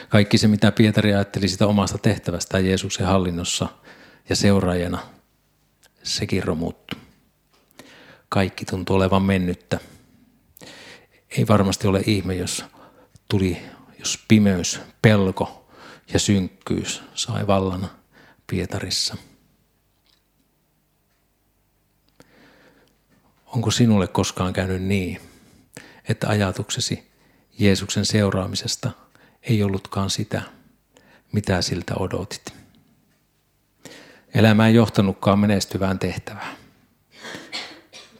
Kaikki 0.09 0.39
se, 0.39 0.49
mitä 0.49 0.73
Pietari 0.73 1.15
ajatteli 1.15 1.49
sitä 1.49 1.67
omasta 1.67 1.99
tehtävästään 1.99 2.67
Jeesuksen 2.67 3.07
hallinnossa 3.07 3.69
ja 4.29 4.37
seuraajana, 4.37 4.99
sekin 6.03 6.45
romuttu. 6.45 6.97
Kaikki 8.29 8.65
tuntuu 8.65 8.97
olevan 8.97 9.23
mennyttä. 9.23 9.81
Ei 11.31 11.49
varmasti 11.49 11.87
ole 11.87 12.03
ihme, 12.07 12.35
jos 12.35 12.65
tuli, 13.29 13.63
jos 13.99 14.25
pimeys, 14.29 14.81
pelko 15.03 15.71
ja 16.13 16.19
synkkyys 16.19 17.03
sai 17.15 17.47
vallan 17.47 17.91
Pietarissa. 18.47 19.17
Onko 23.47 23.71
sinulle 23.71 24.09
koskaan 24.09 24.53
käynyt 24.53 24.83
niin, 24.83 25.21
että 26.09 26.29
ajatuksesi 26.29 27.11
Jeesuksen 27.59 28.07
seuraamisesta 28.07 28.91
ei 29.43 29.63
ollutkaan 29.63 30.11
sitä, 30.11 30.43
mitä 31.33 31.63
siltä 31.63 31.95
odotit? 31.95 32.55
Elämä 34.35 34.67
ei 34.67 34.75
johtanutkaan 34.75 35.39
menestyvään 35.39 35.99
tehtävään. 35.99 36.57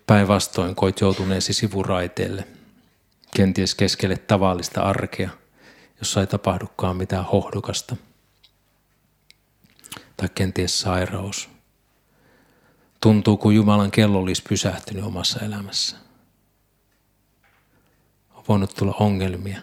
Päinvastoin 0.07 0.75
koit 0.75 1.01
joutuneesi 1.01 1.53
sivuraiteelle– 1.53 2.47
kenties 3.37 3.75
keskelle 3.75 4.17
tavallista 4.17 4.81
arkea, 4.81 5.31
jossa 5.99 6.21
ei 6.21 6.27
tapahdukaan 6.27 6.97
mitään 6.97 7.25
hohdokasta. 7.25 7.97
Tai 10.17 10.29
kenties 10.35 10.81
sairaus. 10.81 11.49
Tuntuu, 13.01 13.37
kuin 13.37 13.57
Jumalan 13.57 13.91
kello 13.91 14.19
olisi 14.19 14.43
pysähtynyt 14.49 15.05
omassa 15.05 15.41
elämässä. 15.41 15.97
On 18.35 18.45
voinut 18.49 18.75
tulla 18.75 18.95
ongelmia. 19.01 19.61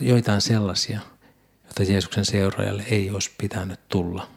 Joitain 0.00 0.40
sellaisia, 0.40 1.00
joita 1.64 1.92
Jeesuksen 1.92 2.24
seuraajalle 2.24 2.84
ei 2.90 3.10
olisi 3.10 3.30
pitänyt 3.38 3.80
tulla. 3.88 4.28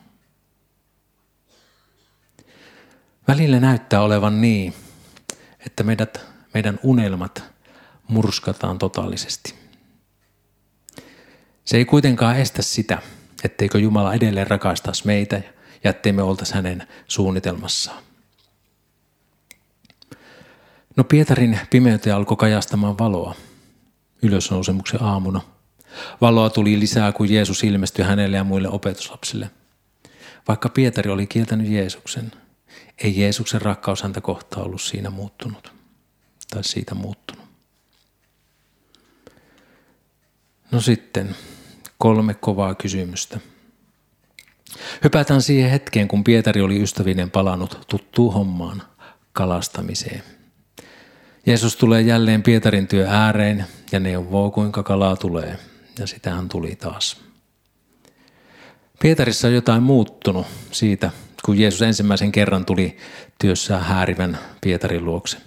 Välillä 3.27 3.59
näyttää 3.59 4.01
olevan 4.01 4.41
niin, 4.41 4.73
että 5.65 5.83
meidät 5.83 6.25
meidän 6.53 6.79
unelmat 6.83 7.43
murskataan 8.07 8.77
totaalisesti. 8.77 9.55
Se 11.65 11.77
ei 11.77 11.85
kuitenkaan 11.85 12.37
estä 12.37 12.61
sitä, 12.61 13.01
etteikö 13.43 13.79
Jumala 13.79 14.13
edelleen 14.13 14.47
rakastaisi 14.47 15.05
meitä 15.05 15.41
ja 15.83 15.89
ettei 15.89 16.11
me 16.11 16.23
oltaisi 16.23 16.53
hänen 16.53 16.87
suunnitelmassaan. 17.07 18.03
No 20.95 21.03
Pietarin 21.03 21.59
pimeyteen 21.69 22.15
alkoi 22.15 22.37
kajastamaan 22.37 22.97
valoa 22.97 23.35
ylösnousemuksen 24.21 25.03
aamuna. 25.03 25.41
Valoa 26.21 26.49
tuli 26.49 26.79
lisää, 26.79 27.11
kun 27.11 27.33
Jeesus 27.33 27.63
ilmestyi 27.63 28.05
hänelle 28.05 28.37
ja 28.37 28.43
muille 28.43 28.69
opetuslapsille. 28.69 29.51
Vaikka 30.47 30.69
Pietari 30.69 31.11
oli 31.11 31.27
kieltänyt 31.27 31.67
Jeesuksen, 31.67 32.31
ei 33.03 33.19
Jeesuksen 33.19 33.61
rakkaus 33.61 34.03
häntä 34.03 34.21
kohtaan 34.21 34.65
ollut 34.65 34.81
siinä 34.81 35.09
muuttunut 35.09 35.73
tai 36.49 36.63
siitä 36.63 36.95
muuttunut. 36.95 37.45
No 40.71 40.81
sitten 40.81 41.35
kolme 41.97 42.33
kovaa 42.33 42.75
kysymystä. 42.75 43.39
Hypätään 45.03 45.41
siihen 45.41 45.71
hetkeen, 45.71 46.07
kun 46.07 46.23
Pietari 46.23 46.61
oli 46.61 46.81
ystävinen 46.81 47.31
palannut 47.31 47.85
tuttuun 47.89 48.33
hommaan, 48.33 48.83
kalastamiseen. 49.33 50.23
Jeesus 51.45 51.75
tulee 51.75 52.01
jälleen 52.01 52.43
Pietarin 52.43 52.87
työ 52.87 53.07
ääreen 53.09 53.65
ja 53.91 53.99
neuvoo, 53.99 54.51
kuinka 54.51 54.83
kalaa 54.83 55.15
tulee. 55.15 55.57
Ja 55.99 56.07
sitähän 56.07 56.49
tuli 56.49 56.75
taas. 56.75 57.21
Pietarissa 59.01 59.47
on 59.47 59.53
jotain 59.53 59.83
muuttunut 59.83 60.47
siitä, 60.71 61.11
kun 61.45 61.59
Jeesus 61.59 61.81
ensimmäisen 61.81 62.31
kerran 62.31 62.65
tuli 62.65 62.97
työssään 63.39 63.83
häärivän 63.83 64.37
Pietarin 64.61 65.05
luokse. 65.05 65.37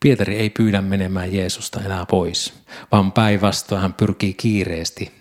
Pietari 0.00 0.36
ei 0.36 0.50
pyydä 0.50 0.80
menemään 0.82 1.34
Jeesusta 1.34 1.80
enää 1.80 2.06
pois, 2.06 2.54
vaan 2.92 3.12
päinvastoin 3.12 3.82
hän 3.82 3.94
pyrkii 3.94 4.34
kiireesti 4.34 5.12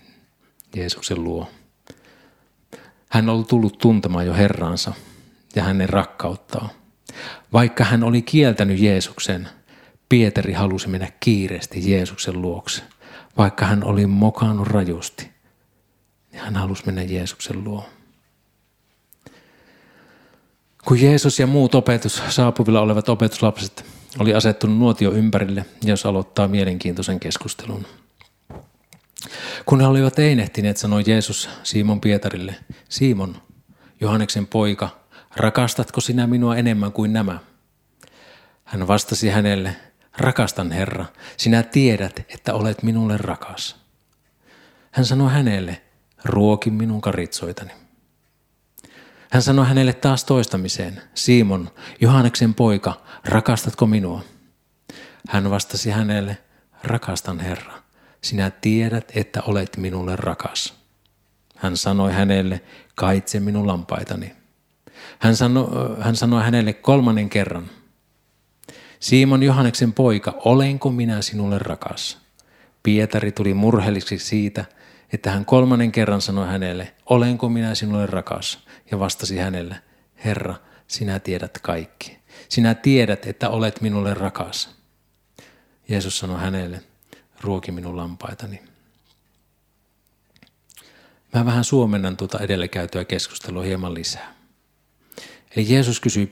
Jeesuksen 0.76 1.24
luo. 1.24 1.50
Hän 3.10 3.30
oli 3.30 3.44
tullut 3.44 3.78
tuntemaan 3.78 4.26
jo 4.26 4.34
Herransa 4.34 4.94
ja 5.56 5.64
hänen 5.64 5.90
rakkauttaa. 5.90 6.70
Vaikka 7.54 7.84
hän 7.84 8.04
oli 8.04 8.22
kieltänyt 8.22 8.80
Jeesuksen, 8.80 9.50
Pietari 10.10 10.54
halusi 10.54 10.88
mennä 10.88 11.12
kiireesti 11.20 11.92
Jeesuksen 11.92 12.42
luokse. 12.42 12.82
Vaikka 13.38 13.66
hän 13.66 13.84
oli 13.84 14.06
mokannut 14.06 14.68
rajusti, 14.68 15.30
niin 16.32 16.42
hän 16.42 16.56
halusi 16.56 16.86
mennä 16.86 17.02
Jeesuksen 17.02 17.64
luo. 17.64 17.90
Kun 20.86 21.02
Jeesus 21.02 21.40
ja 21.40 21.48
muut 21.48 21.76
opetus, 21.76 22.22
saapuvilla 22.30 22.82
olevat 22.82 23.10
opetuslapset 23.10 23.86
oli 24.20 24.34
asettunut 24.34 24.78
nuotio 24.78 25.12
ympärille, 25.12 25.66
jos 25.84 26.06
aloittaa 26.06 26.48
mielenkiintoisen 26.48 27.20
keskustelun. 27.20 27.86
Kun 29.66 29.82
he 29.82 29.88
olivat 29.88 30.20
einehtineet, 30.20 30.78
sanoi 30.78 31.04
Jeesus 31.08 31.50
Simon 31.64 32.02
Pietarille, 32.02 32.56
Simon, 32.90 33.36
Johanneksen 34.02 34.48
poika, 34.48 34.90
rakastatko 35.36 36.02
sinä 36.02 36.28
minua 36.28 36.56
enemmän 36.56 36.92
kuin 36.92 37.14
nämä? 37.14 37.40
Hän 38.64 38.88
vastasi 38.88 39.30
hänelle, 39.30 39.76
rakastan 40.18 40.72
Herra, 40.72 41.06
sinä 41.38 41.64
tiedät, 41.64 42.20
että 42.30 42.54
olet 42.54 42.84
minulle 42.84 43.18
rakas. 43.18 43.76
Hän 44.92 45.06
sanoi 45.06 45.32
hänelle, 45.32 45.82
ruoki 46.26 46.70
minun 46.70 47.02
karitsoitani. 47.02 47.72
Hän 49.32 49.42
sanoi 49.42 49.68
hänelle 49.68 49.94
taas 49.94 50.24
toistamiseen, 50.24 51.02
Simon, 51.14 51.72
Johanneksen 52.02 52.54
poika, 52.54 53.02
rakastatko 53.26 53.86
minua? 53.86 54.22
Hän 55.30 55.50
vastasi 55.50 55.90
hänelle, 55.90 56.38
rakastan 56.84 57.40
Herra, 57.40 57.74
sinä 58.22 58.52
tiedät, 58.52 59.12
että 59.16 59.42
olet 59.42 59.78
minulle 59.78 60.16
rakas. 60.16 60.74
Hän 61.56 61.78
sanoi 61.78 62.14
hänelle, 62.14 62.62
kaitse 62.96 63.40
minun 63.40 63.68
lampaitani. 63.68 64.43
Hän 65.20 65.36
sanoi, 65.36 65.98
hän 66.00 66.16
sanoi 66.16 66.44
hänelle 66.44 66.74
kolmannen 66.74 67.30
kerran, 67.30 67.70
Simon 69.04 69.44
Johanneksen 69.44 69.94
poika, 69.94 70.34
olenko 70.38 70.92
minä 70.92 71.22
sinulle 71.22 71.60
rakas? 71.60 72.18
Pietari 72.84 73.32
tuli 73.32 73.54
murheelliseksi 73.54 74.28
siitä, 74.28 74.66
että 75.14 75.32
hän 75.32 75.46
kolmannen 75.46 75.92
kerran 75.92 76.22
sanoi 76.22 76.48
hänelle, 76.48 76.94
olenko 77.06 77.50
minä 77.50 77.76
sinulle 77.76 78.06
rakas? 78.06 78.60
Ja 78.92 79.00
vastasi 79.00 79.38
hänelle, 79.38 79.76
Herra, 80.26 80.56
sinä 80.88 81.20
tiedät 81.20 81.60
kaikki. 81.62 82.18
Sinä 82.50 82.74
tiedät, 82.74 83.28
että 83.28 83.50
olet 83.50 83.82
minulle 83.82 84.14
rakas. 84.14 84.76
Jeesus 85.90 86.20
sanoi 86.20 86.40
hänelle, 86.40 86.82
ruoki 87.42 87.72
minun 87.72 87.98
lampaitani. 87.98 88.62
Mä 91.34 91.46
vähän 91.46 91.64
suomennan 91.64 92.18
tuota 92.18 92.40
edellä 92.40 92.68
käytyä 92.68 93.06
keskustelua 93.06 93.64
hieman 93.64 93.94
lisää. 93.94 94.43
Eli 95.56 95.74
Jeesus 95.74 96.00
kysyi 96.00 96.30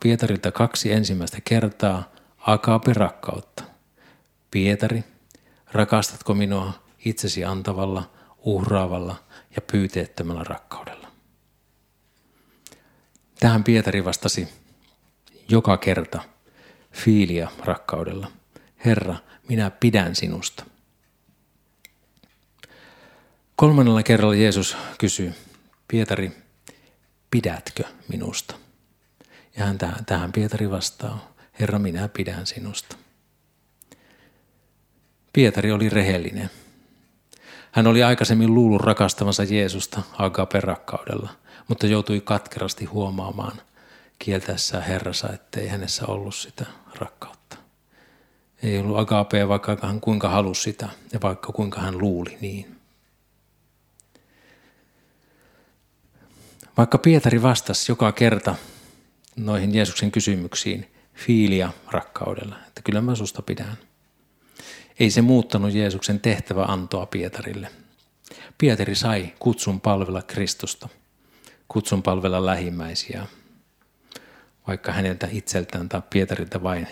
Pietarilta 0.00 0.52
kaksi 0.52 0.92
ensimmäistä 0.92 1.38
kertaa 1.44 2.12
akape 2.38 2.92
rakkautta. 2.92 3.64
Pietari, 4.50 5.04
rakastatko 5.72 6.34
minua 6.34 6.72
itsesi 7.04 7.44
antavalla, 7.44 8.10
uhraavalla 8.38 9.16
ja 9.56 9.62
pyyteettömällä 9.72 10.44
rakkaudella? 10.44 11.08
Tähän 13.40 13.64
Pietari 13.64 14.04
vastasi 14.04 14.48
joka 15.48 15.76
kerta 15.76 16.22
fiilia 16.92 17.48
rakkaudella. 17.64 18.32
Herra, 18.84 19.14
minä 19.48 19.70
pidän 19.70 20.14
sinusta. 20.14 20.64
Kolmannella 23.56 24.02
kerralla 24.02 24.34
Jeesus 24.34 24.76
kysyy, 24.98 25.34
Pietari, 25.88 26.41
pidätkö 27.32 27.84
minusta? 28.08 28.54
Ja 29.56 29.64
hän 29.64 29.78
tähän, 30.06 30.32
Pietari 30.32 30.70
vastaa, 30.70 31.32
Herra, 31.60 31.78
minä 31.78 32.08
pidän 32.08 32.46
sinusta. 32.46 32.96
Pietari 35.32 35.72
oli 35.72 35.88
rehellinen. 35.88 36.50
Hän 37.72 37.86
oli 37.86 38.02
aikaisemmin 38.02 38.54
luullut 38.54 38.80
rakastavansa 38.80 39.44
Jeesusta 39.44 40.02
agape 40.18 40.60
rakkaudella, 40.60 41.30
mutta 41.68 41.86
joutui 41.86 42.20
katkerasti 42.20 42.84
huomaamaan 42.84 43.60
kieltäessään 44.18 44.84
Herrassa, 44.84 45.28
ettei 45.32 45.68
hänessä 45.68 46.06
ollut 46.06 46.34
sitä 46.34 46.66
rakkautta. 46.94 47.56
Ei 48.62 48.78
ollut 48.78 48.98
agapea, 48.98 49.48
vaikka 49.48 49.76
hän 49.82 50.00
kuinka 50.00 50.28
halusi 50.28 50.62
sitä 50.62 50.88
ja 51.12 51.20
vaikka 51.22 51.52
kuinka 51.52 51.80
hän 51.80 51.98
luuli 51.98 52.38
niin. 52.40 52.81
Vaikka 56.76 56.98
Pietari 56.98 57.42
vastasi 57.42 57.92
joka 57.92 58.12
kerta 58.12 58.54
noihin 59.36 59.74
Jeesuksen 59.74 60.10
kysymyksiin 60.10 60.92
fiilia 61.14 61.72
rakkaudella, 61.90 62.56
että 62.66 62.82
kyllä 62.82 63.00
mä 63.00 63.14
susta 63.14 63.42
pidän. 63.42 63.76
Ei 65.00 65.10
se 65.10 65.22
muuttanut 65.22 65.74
Jeesuksen 65.74 66.20
tehtävä 66.20 66.64
antoa 66.64 67.06
Pietarille. 67.06 67.68
Pietari 68.58 68.94
sai 68.94 69.32
kutsun 69.38 69.80
palvella 69.80 70.22
Kristusta, 70.22 70.88
kutsun 71.68 72.02
palvella 72.02 72.46
lähimmäisiä, 72.46 73.26
vaikka 74.66 74.92
häneltä 74.92 75.28
itseltään 75.30 75.88
tai 75.88 76.02
Pietarilta 76.10 76.62
vain, 76.62 76.88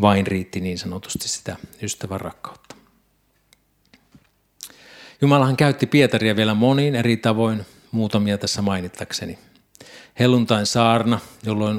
vain 0.00 0.26
riitti 0.26 0.60
niin 0.60 0.78
sanotusti 0.78 1.28
sitä 1.28 1.56
ystävän 1.82 2.20
rakkautta. 2.20 2.76
Jumalahan 5.20 5.56
käytti 5.56 5.86
Pietaria 5.86 6.36
vielä 6.36 6.54
moniin 6.54 6.94
eri 6.94 7.16
tavoin, 7.16 7.66
muutamia 7.94 8.38
tässä 8.38 8.62
mainittakseni. 8.62 9.38
Helluntain 10.18 10.66
saarna, 10.66 11.20
jolloin 11.42 11.78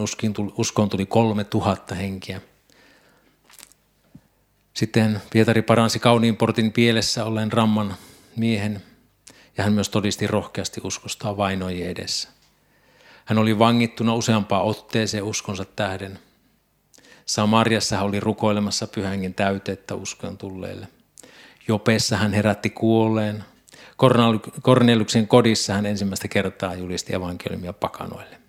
uskoon 0.57 0.89
tuli 0.89 1.05
kolme 1.05 1.43
tuhatta 1.43 1.95
henkiä. 1.95 2.41
Sitten 4.73 5.21
Pietari 5.31 5.61
paransi 5.61 5.99
kauniin 5.99 6.37
portin 6.37 6.71
pielessä 6.71 7.25
olleen 7.25 7.51
ramman 7.51 7.95
miehen, 8.35 8.83
ja 9.57 9.63
hän 9.63 9.73
myös 9.73 9.89
todisti 9.89 10.27
rohkeasti 10.27 10.81
uskostaan 10.83 11.37
vainojen 11.37 11.89
edessä. 11.89 12.29
Hän 13.25 13.37
oli 13.37 13.59
vangittuna 13.59 14.13
useampaa 14.13 14.63
otteeseen 14.63 15.23
uskonsa 15.23 15.65
tähden. 15.65 16.19
Samariassa 17.25 17.95
hän 17.95 18.05
oli 18.05 18.19
rukoilemassa 18.19 18.87
pyhängen 18.87 19.33
täytettä 19.33 19.95
uskon 19.95 20.37
tulleille. 20.37 20.87
Jopessa 21.67 22.17
hän 22.17 22.33
herätti 22.33 22.69
kuolleen, 22.69 23.43
Korneliuksen 24.61 25.27
kodissa 25.27 25.73
hän 25.73 25.85
ensimmäistä 25.85 26.27
kertaa 26.27 26.75
julisti 26.75 27.15
evankeliumia 27.15 27.73
pakanoille. 27.73 28.41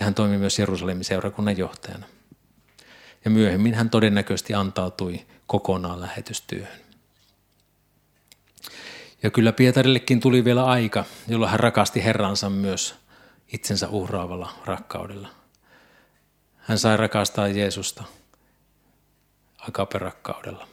Ja 0.00 0.04
hän 0.04 0.14
toimi 0.14 0.38
myös 0.38 0.58
Jerusalemin 0.58 1.04
seurakunnan 1.04 1.58
johtajana. 1.58 2.06
Ja 3.24 3.30
myöhemmin 3.30 3.74
hän 3.74 3.90
todennäköisesti 3.90 4.54
antautui 4.54 5.26
kokonaan 5.46 6.00
lähetystyöhön. 6.00 6.80
Ja 9.22 9.30
kyllä 9.30 9.52
Pietarillekin 9.52 10.20
tuli 10.20 10.44
vielä 10.44 10.64
aika, 10.64 11.04
jolloin 11.28 11.50
hän 11.50 11.60
rakasti 11.60 12.04
Herransa 12.04 12.50
myös 12.50 12.94
itsensä 13.52 13.88
uhraavalla 13.88 14.52
rakkaudella. 14.64 15.28
Hän 16.56 16.78
sai 16.78 16.96
rakastaa 16.96 17.48
Jeesusta 17.48 18.04
akaperakkaudella. 19.68 20.68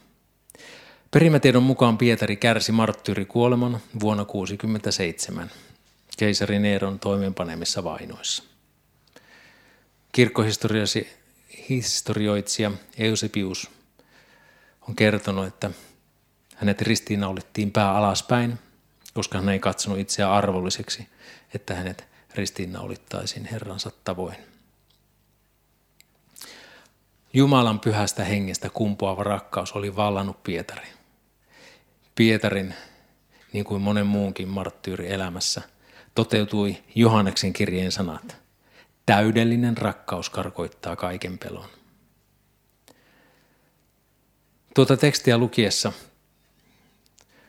Perimätiedon 1.12 1.62
mukaan 1.62 1.98
Pietari 1.98 2.36
kärsi 2.36 2.72
marttyyrikuoleman 2.72 3.80
vuonna 4.00 4.24
1967 4.24 5.50
keisari 6.18 6.58
Neeron 6.58 6.98
toimeenpanemissa 6.98 7.84
vainoissa. 7.84 8.42
Kirkkohistorioitsija 10.12 12.70
Eusebius 12.98 13.70
on 14.88 14.96
kertonut, 14.96 15.46
että 15.46 15.70
hänet 16.56 16.82
ristiinnaulittiin 16.82 17.72
pää 17.72 17.94
alaspäin, 17.94 18.58
koska 19.14 19.38
hän 19.38 19.48
ei 19.48 19.58
katsonut 19.58 19.98
itseään 19.98 20.32
arvolliseksi, 20.32 21.08
että 21.54 21.74
hänet 21.74 22.04
ristiinnaulittaisiin 22.34 23.44
Herransa 23.44 23.90
tavoin. 24.04 24.36
Jumalan 27.32 27.80
pyhästä 27.80 28.24
hengestä 28.24 28.70
kumpuava 28.70 29.24
rakkaus 29.24 29.72
oli 29.72 29.96
vallannut 29.96 30.42
Pietari. 30.42 30.86
Pietarin, 32.14 32.74
niin 33.52 33.64
kuin 33.64 33.82
monen 33.82 34.06
muunkin 34.06 34.48
marttyyri 34.48 35.12
elämässä, 35.12 35.62
toteutui 36.14 36.76
Johanneksen 36.94 37.52
kirjeen 37.52 37.92
sanat. 37.92 38.36
Täydellinen 39.06 39.76
rakkaus 39.76 40.30
karkoittaa 40.30 40.96
kaiken 40.96 41.38
pelon. 41.38 41.68
Tuota 44.74 44.96
tekstiä 44.96 45.38
lukiessa, 45.38 45.92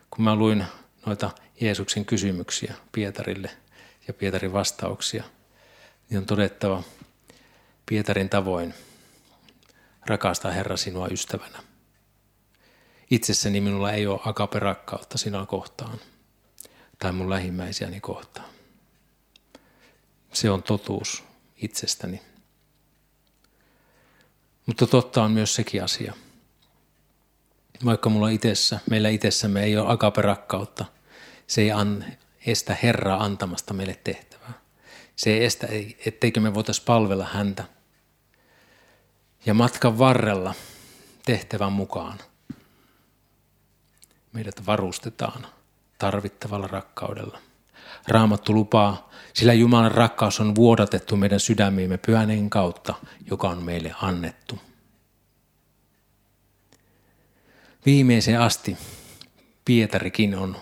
kun 0.10 0.24
mä 0.24 0.36
luin 0.36 0.66
noita 1.06 1.32
Jeesuksen 1.62 2.06
kysymyksiä 2.06 2.74
Pietarille 2.92 3.50
ja 4.08 4.14
Pietarin 4.14 4.54
vastauksia, 4.54 5.24
niin 6.10 6.18
on 6.18 6.26
todettava 6.26 6.84
Pietarin 7.86 8.30
tavoin 8.30 8.74
rakastaa 10.06 10.52
Herra 10.52 10.78
sinua 10.78 11.08
ystävänä 11.08 11.73
itsessäni 13.12 13.62
minulla 13.62 13.92
ei 13.92 14.08
ole 14.08 14.20
akaperakkautta 14.26 15.18
sinua 15.18 15.46
kohtaan 15.46 16.00
tai 17.00 17.12
mun 17.12 17.30
lähimmäisiäni 17.30 18.00
kohtaan. 18.00 18.50
Se 20.34 20.50
on 20.50 20.64
totuus 20.64 21.24
itsestäni. 21.56 22.22
Mutta 24.66 24.88
totta 24.88 25.24
on 25.24 25.32
myös 25.32 25.56
sekin 25.56 25.84
asia. 25.84 26.14
Vaikka 27.86 28.10
mulla 28.10 28.30
itsessä, 28.30 28.80
meillä 28.90 29.10
itsessämme 29.10 29.64
ei 29.64 29.78
ole 29.78 29.92
akaperakkautta, 29.92 30.86
se 31.48 31.62
ei 31.62 31.72
an, 31.72 32.06
estä 32.46 32.78
Herraa 32.84 33.24
antamasta 33.24 33.74
meille 33.74 34.00
tehtävää. 34.04 34.54
Se 35.16 35.34
ei 35.34 35.46
estä, 35.46 35.68
etteikö 36.06 36.40
me 36.40 36.54
voitaisiin 36.54 36.86
palvella 36.86 37.26
häntä. 37.26 37.64
Ja 39.46 39.54
matkan 39.54 39.98
varrella 39.98 40.54
tehtävän 41.26 41.72
mukaan– 41.72 42.20
meidät 44.34 44.66
varustetaan 44.66 45.48
tarvittavalla 46.00 46.68
rakkaudella. 46.68 47.40
Raamattu 48.08 48.54
lupaa, 48.54 49.10
sillä 49.34 49.54
Jumalan 49.54 49.92
rakkaus 49.92 50.40
on 50.40 50.56
vuodatettu 50.56 51.16
meidän 51.16 51.40
sydämiimme 51.40 51.98
pyhäneen 51.98 52.50
kautta, 52.50 52.94
joka 53.32 53.50
on 53.50 53.64
meille 53.64 53.96
annettu. 54.02 54.60
Viimeiseen 57.86 58.42
asti 58.42 58.78
Pietarikin 59.66 60.36
on 60.36 60.58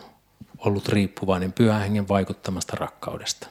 ollut 0.57 0.89
riippuvainen 0.89 1.53
pyhän 1.53 1.81
hengen 1.81 2.07
vaikuttamasta 2.07 2.77
rakkaudesta. 2.79 3.47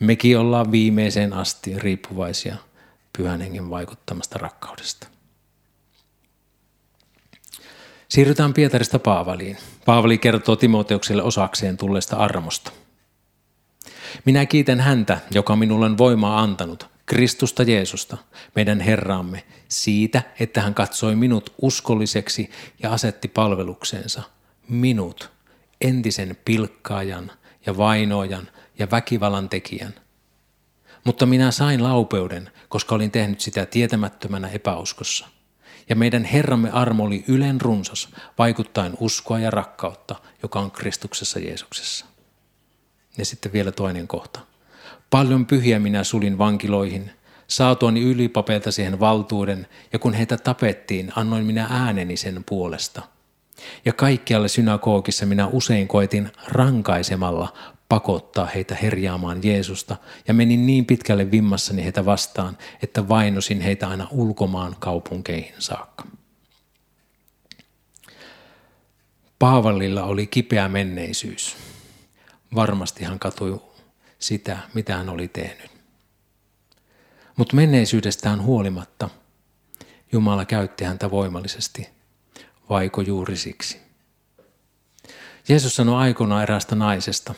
Mekin 0.00 0.38
ollaan 0.38 0.72
viimeiseen 0.72 1.32
asti 1.32 1.78
riippuvaisia 1.78 2.56
pyhän 3.18 3.40
hengen 3.40 3.70
vaikuttamasta 3.70 4.38
rakkaudesta. 4.38 5.17
Siirrytään 8.08 8.54
Pietarista 8.54 8.98
Paavaliin. 8.98 9.56
Paavali 9.84 10.18
kertoo 10.18 10.56
Timoteukselle 10.56 11.22
osakseen 11.22 11.76
tulleesta 11.76 12.16
armosta. 12.16 12.72
Minä 14.24 14.46
kiitän 14.46 14.80
häntä, 14.80 15.20
joka 15.30 15.56
minulle 15.56 15.86
on 15.86 15.98
voimaa 15.98 16.40
antanut, 16.40 16.90
Kristusta 17.06 17.62
Jeesusta, 17.62 18.16
meidän 18.54 18.80
Herraamme, 18.80 19.44
siitä, 19.68 20.22
että 20.40 20.60
hän 20.60 20.74
katsoi 20.74 21.16
minut 21.16 21.52
uskolliseksi 21.62 22.50
ja 22.82 22.92
asetti 22.92 23.28
palvelukseensa. 23.28 24.22
Minut, 24.68 25.30
entisen 25.80 26.36
pilkkaajan 26.44 27.32
ja 27.66 27.76
vainoajan 27.76 28.48
ja 28.78 28.90
väkivallan 28.90 29.48
tekijän. 29.48 29.94
Mutta 31.04 31.26
minä 31.26 31.50
sain 31.50 31.82
laupeuden, 31.82 32.50
koska 32.68 32.94
olin 32.94 33.10
tehnyt 33.10 33.40
sitä 33.40 33.66
tietämättömänä 33.66 34.48
epäuskossa. 34.48 35.28
Ja 35.88 35.96
meidän 35.96 36.24
Herramme 36.24 36.70
armo 36.70 37.04
oli 37.04 37.24
ylen 37.28 37.60
runsas, 37.60 38.08
vaikuttaen 38.38 38.92
uskoa 39.00 39.38
ja 39.38 39.50
rakkautta, 39.50 40.14
joka 40.42 40.60
on 40.60 40.70
Kristuksessa 40.70 41.38
Jeesuksessa. 41.38 42.06
Ja 43.18 43.24
sitten 43.24 43.52
vielä 43.52 43.72
toinen 43.72 44.08
kohta. 44.08 44.40
Paljon 45.10 45.46
pyhiä 45.46 45.78
minä 45.78 46.04
sulin 46.04 46.38
vankiloihin, 46.38 47.10
saatuani 47.48 48.02
ylipapeilta 48.02 48.72
siihen 48.72 49.00
valtuuden, 49.00 49.66
ja 49.92 49.98
kun 49.98 50.14
heitä 50.14 50.36
tapettiin, 50.36 51.12
annoin 51.16 51.44
minä 51.44 51.66
ääneni 51.70 52.16
sen 52.16 52.44
puolesta. 52.48 53.02
Ja 53.84 53.92
kaikkialle 53.92 54.48
synagogissa 54.48 55.26
minä 55.26 55.46
usein 55.46 55.88
koetin 55.88 56.30
rankaisemalla 56.48 57.52
pakottaa 57.88 58.46
heitä 58.46 58.74
herjaamaan 58.74 59.40
Jeesusta, 59.42 59.96
ja 60.28 60.34
menin 60.34 60.66
niin 60.66 60.86
pitkälle 60.86 61.30
vimmassani 61.30 61.84
heitä 61.84 62.04
vastaan, 62.04 62.58
että 62.82 63.08
vainosin 63.08 63.60
heitä 63.60 63.88
aina 63.88 64.08
ulkomaan 64.10 64.76
kaupunkeihin 64.78 65.54
saakka. 65.58 66.04
Paavalilla 69.38 70.04
oli 70.04 70.26
kipeä 70.26 70.68
menneisyys. 70.68 71.56
Varmasti 72.54 73.04
hän 73.04 73.18
katui 73.18 73.60
sitä, 74.18 74.58
mitä 74.74 74.96
hän 74.96 75.08
oli 75.08 75.28
tehnyt. 75.28 75.70
Mutta 77.36 77.56
menneisyydestään 77.56 78.42
huolimatta 78.42 79.08
Jumala 80.12 80.44
käytti 80.44 80.84
häntä 80.84 81.10
voimallisesti, 81.10 81.88
vaiko 82.70 83.00
juuri 83.00 83.36
siksi. 83.36 83.80
Jeesus 85.48 85.76
sanoi 85.76 85.96
aikoinaan 86.02 86.42
erästä 86.42 86.74
naisesta, 86.74 87.34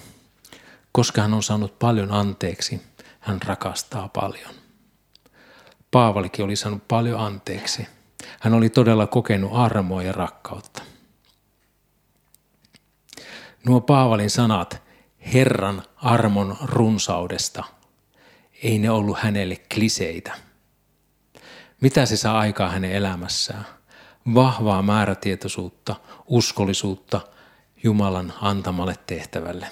koska 0.92 1.22
hän 1.22 1.35
on 1.35 1.42
saanut 1.42 1.79
paljon 1.79 2.12
anteeksi, 2.12 2.83
hän 3.20 3.42
rakastaa 3.42 4.09
paljon. 4.09 4.55
Paavalikin 5.90 6.44
oli 6.44 6.57
saanut 6.57 6.88
paljon 6.88 7.20
anteeksi. 7.20 7.87
Hän 8.40 8.55
oli 8.55 8.70
todella 8.70 9.07
kokenut 9.07 9.50
armoa 9.55 10.03
ja 10.03 10.12
rakkautta. 10.12 10.83
Nuo 13.66 13.81
Paavalin 13.81 14.31
sanat 14.31 14.83
Herran 15.35 15.83
armon 15.96 16.57
runsaudesta– 16.62 17.64
ei 18.62 18.79
ne 18.79 18.90
ollut 18.90 19.18
hänelle 19.18 19.57
kliseitä. 19.74 20.33
Mitä 21.81 22.07
se 22.07 22.16
saa 22.16 22.38
aikaa 22.38 22.70
hänen 22.70 22.92
elämässään? 22.92 23.66
Vahvaa 24.35 24.83
määrätietoisuutta, 24.83 25.96
uskollisuutta 26.26 27.20
Jumalan 27.83 28.33
antamalle 28.40 28.94
tehtävälle. 29.07 29.66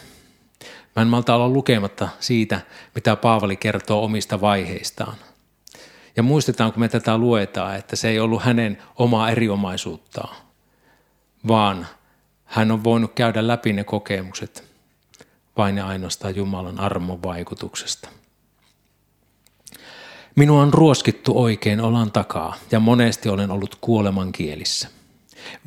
Mä 0.98 1.02
en 1.02 1.08
malta 1.08 1.34
olla 1.34 1.48
lukematta 1.48 2.08
siitä, 2.20 2.60
mitä 2.94 3.16
Paavali 3.16 3.56
kertoo 3.56 4.04
omista 4.04 4.40
vaiheistaan. 4.40 5.14
Ja 6.16 6.22
muistetaan, 6.22 6.72
kun 6.72 6.80
me 6.80 6.88
tätä 6.88 7.18
luetaan, 7.18 7.76
että 7.76 7.96
se 7.96 8.08
ei 8.08 8.20
ollut 8.20 8.42
hänen 8.42 8.82
omaa 8.96 9.30
eriomaisuuttaan, 9.30 10.36
vaan 11.48 11.86
hän 12.44 12.70
on 12.70 12.84
voinut 12.84 13.12
käydä 13.14 13.46
läpi 13.46 13.72
ne 13.72 13.84
kokemukset 13.84 14.64
vain 15.56 15.76
ja 15.76 15.86
ainoastaan 15.86 16.36
Jumalan 16.36 16.80
armon 16.80 17.22
vaikutuksesta. 17.22 18.08
Minua 20.36 20.62
on 20.62 20.74
ruoskittu 20.74 21.42
oikein 21.42 21.80
olan 21.80 22.12
takaa 22.12 22.56
ja 22.70 22.80
monesti 22.80 23.28
olen 23.28 23.50
ollut 23.50 23.78
kuoleman 23.80 24.32
kielissä. 24.32 24.97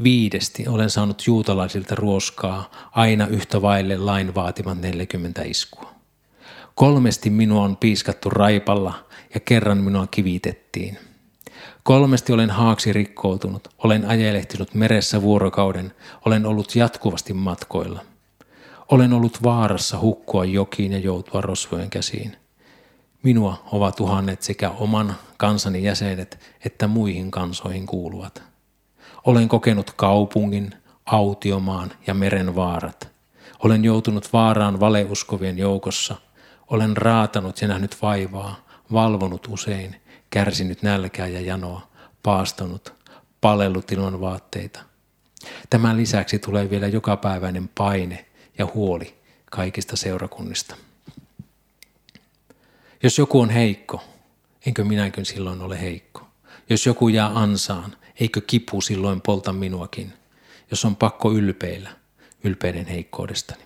Viidesti 0.03 0.67
olen 0.67 0.89
saanut 0.89 1.27
juutalaisilta 1.27 1.95
ruoskaa 1.95 2.71
aina 2.91 3.27
yhtä 3.27 3.61
vaille 3.61 3.97
lain 3.97 4.35
vaatiman 4.35 4.81
40 4.81 5.41
iskua. 5.41 5.91
Kolmesti 6.75 7.29
minua 7.29 7.63
on 7.63 7.77
piiskattu 7.77 8.29
raipalla 8.29 8.93
ja 9.33 9.39
kerran 9.39 9.77
minua 9.77 10.07
kivitettiin. 10.07 10.97
Kolmesti 11.83 12.33
olen 12.33 12.49
haaksi 12.49 12.93
rikkoutunut, 12.93 13.67
olen 13.77 14.05
ajelehtinut 14.05 14.73
meressä 14.73 15.21
vuorokauden, 15.21 15.93
olen 16.25 16.45
ollut 16.45 16.75
jatkuvasti 16.75 17.33
matkoilla. 17.33 18.01
Olen 18.91 19.13
ollut 19.13 19.43
vaarassa 19.43 19.99
hukkua 19.99 20.45
jokiin 20.45 20.91
ja 20.91 20.99
joutua 20.99 21.41
rosvojen 21.41 21.89
käsiin. 21.89 22.35
Minua 23.23 23.63
ovat 23.71 23.95
tuhannet 23.95 24.41
sekä 24.41 24.69
oman 24.69 25.15
kansani 25.37 25.83
jäsenet 25.83 26.39
että 26.65 26.87
muihin 26.87 27.31
kansoihin 27.31 27.85
kuuluvat. 27.85 28.50
Olen 29.23 29.47
kokenut 29.47 29.91
kaupungin, 29.91 30.73
autiomaan 31.05 31.91
ja 32.07 32.13
meren 32.13 32.55
vaarat. 32.55 33.09
Olen 33.59 33.83
joutunut 33.83 34.33
vaaraan 34.33 34.79
valeuskovien 34.79 35.57
joukossa. 35.57 36.15
Olen 36.67 36.97
raatanut 36.97 37.61
ja 37.61 37.67
nähnyt 37.67 38.01
vaivaa, 38.01 38.65
valvonut 38.91 39.47
usein, 39.47 40.01
kärsinyt 40.29 40.81
nälkää 40.81 41.27
ja 41.27 41.41
janoa, 41.41 41.87
paastonut, 42.23 42.93
palellut 43.41 43.91
ilman 43.91 44.21
vaatteita. 44.21 44.79
Tämän 45.69 45.97
lisäksi 45.97 46.39
tulee 46.39 46.69
vielä 46.69 46.87
jokapäiväinen 46.87 47.69
paine 47.77 48.25
ja 48.57 48.67
huoli 48.73 49.15
kaikista 49.51 49.95
seurakunnista. 49.95 50.75
Jos 53.03 53.17
joku 53.17 53.39
on 53.39 53.49
heikko, 53.49 54.03
enkö 54.65 54.83
minäkin 54.83 55.25
silloin 55.25 55.61
ole 55.61 55.81
heikko? 55.81 56.27
Jos 56.69 56.85
joku 56.85 57.07
jää 57.07 57.39
ansaan, 57.39 57.95
eikö 58.21 58.41
kipu 58.41 58.81
silloin 58.81 59.21
polta 59.21 59.53
minuakin? 59.53 60.13
Jos 60.71 60.85
on 60.85 60.95
pakko 60.95 61.31
ylpeillä, 61.31 61.89
ylpeiden 62.43 62.85
heikkoudestani. 62.85 63.63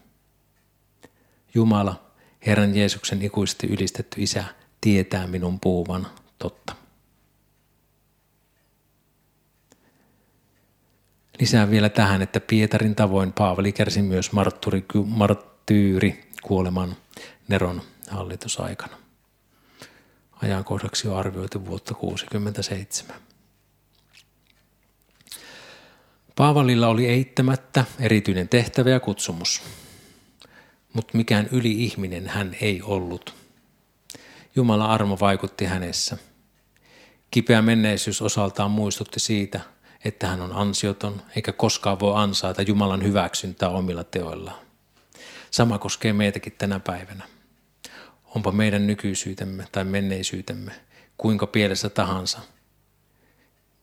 Jumala, 1.53 2.11
Herran 2.45 2.75
Jeesuksen 2.75 3.21
ikuisesti 3.21 3.67
ylistetty 3.67 4.21
Isä, 4.21 4.43
tietää 4.81 5.27
minun 5.27 5.59
puhuvan 5.59 6.07
totta. 6.39 6.75
Lisää 11.39 11.69
vielä 11.69 11.89
tähän, 11.89 12.21
että 12.21 12.39
Pietarin 12.39 12.95
tavoin 12.95 13.33
Paavali 13.33 13.71
kärsi 13.71 14.01
myös 14.01 14.31
marttyyri 15.05 16.29
kuoleman 16.41 16.95
Neron 17.47 17.81
hallitusaikana 18.09 18.97
ajankohdaksi 20.41 21.07
on 21.07 21.17
arvioitu 21.17 21.65
vuotta 21.65 21.93
1967. 21.93 23.34
Paavalilla 26.35 26.87
oli 26.87 27.07
eittämättä 27.07 27.85
erityinen 27.99 28.49
tehtävä 28.49 28.89
ja 28.89 28.99
kutsumus, 28.99 29.61
mutta 30.93 31.17
mikään 31.17 31.49
yli-ihminen 31.51 32.27
hän 32.27 32.55
ei 32.61 32.81
ollut. 32.81 33.35
Jumalan 34.55 34.89
armo 34.89 35.17
vaikutti 35.19 35.65
hänessä. 35.65 36.17
Kipeä 37.31 37.61
menneisyys 37.61 38.21
osaltaan 38.21 38.71
muistutti 38.71 39.19
siitä, 39.19 39.59
että 40.05 40.27
hän 40.27 40.41
on 40.41 40.53
ansioton 40.53 41.21
eikä 41.35 41.51
koskaan 41.51 41.99
voi 41.99 42.13
ansaita 42.15 42.61
Jumalan 42.61 43.03
hyväksyntää 43.03 43.69
omilla 43.69 44.03
teoillaan. 44.03 44.65
Sama 45.51 45.77
koskee 45.77 46.13
meitäkin 46.13 46.53
tänä 46.57 46.79
päivänä 46.79 47.23
onpa 48.35 48.51
meidän 48.51 48.87
nykyisyytemme 48.87 49.67
tai 49.71 49.83
menneisyytemme 49.83 50.71
kuinka 51.17 51.47
pielessä 51.47 51.89
tahansa. 51.89 52.39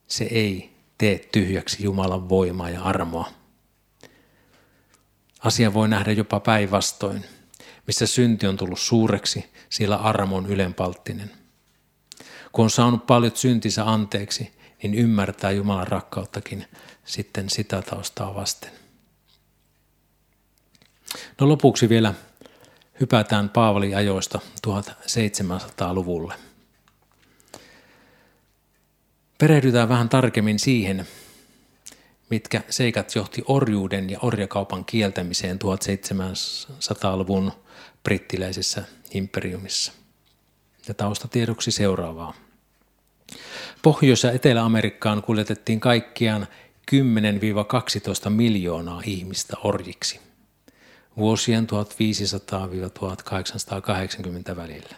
Se 0.07 0.23
ei 0.23 0.72
tee 1.03 1.27
tyhjäksi 1.31 1.83
Jumalan 1.83 2.29
voimaa 2.29 2.69
ja 2.69 2.81
armoa. 2.81 3.31
Asia 5.39 5.73
voi 5.73 5.87
nähdä 5.87 6.11
jopa 6.11 6.39
päinvastoin. 6.39 7.25
Missä 7.87 8.07
synti 8.07 8.47
on 8.47 8.57
tullut 8.57 8.79
suureksi, 8.79 9.51
siellä 9.69 9.95
armo 9.95 10.37
on 10.37 10.45
ylenpalttinen. 10.45 11.31
Kun 12.51 12.63
on 12.63 12.69
saanut 12.69 13.07
paljon 13.07 13.31
syntinsä 13.35 13.91
anteeksi, 13.91 14.53
niin 14.83 14.95
ymmärtää 14.95 15.51
Jumalan 15.51 15.87
rakkauttakin 15.87 16.65
sitten 17.05 17.49
sitä 17.49 17.81
taustaa 17.81 18.35
vasten. 18.35 18.71
No 21.41 21.49
lopuksi 21.49 21.89
vielä 21.89 22.13
hypätään 22.99 23.49
Paavalin 23.49 23.97
ajoista 23.97 24.39
1700-luvulle. 24.67 26.33
Perehdytään 29.37 29.89
vähän 29.89 30.09
tarkemmin 30.09 30.59
siihen, 30.59 31.07
mitkä 32.29 32.61
seikat 32.69 33.15
johti 33.15 33.43
orjuuden 33.47 34.09
ja 34.09 34.19
orjakaupan 34.21 34.85
kieltämiseen 34.85 35.59
1700-luvun 35.59 37.51
brittiläisessä 38.03 38.83
imperiumissa. 39.13 39.93
Ja 40.87 40.93
taustatiedoksi 40.93 41.71
seuraavaa. 41.71 42.33
Pohjois- 43.81 44.23
ja 44.23 44.31
Etelä-Amerikkaan 44.31 45.21
kuljetettiin 45.21 45.79
kaikkiaan 45.79 46.47
10-12 46.91 46.95
miljoonaa 48.29 49.01
ihmistä 49.05 49.57
orjiksi– 49.63 50.19
vuosien 51.17 51.67
1500-1880 51.67 54.55
välillä. 54.55 54.95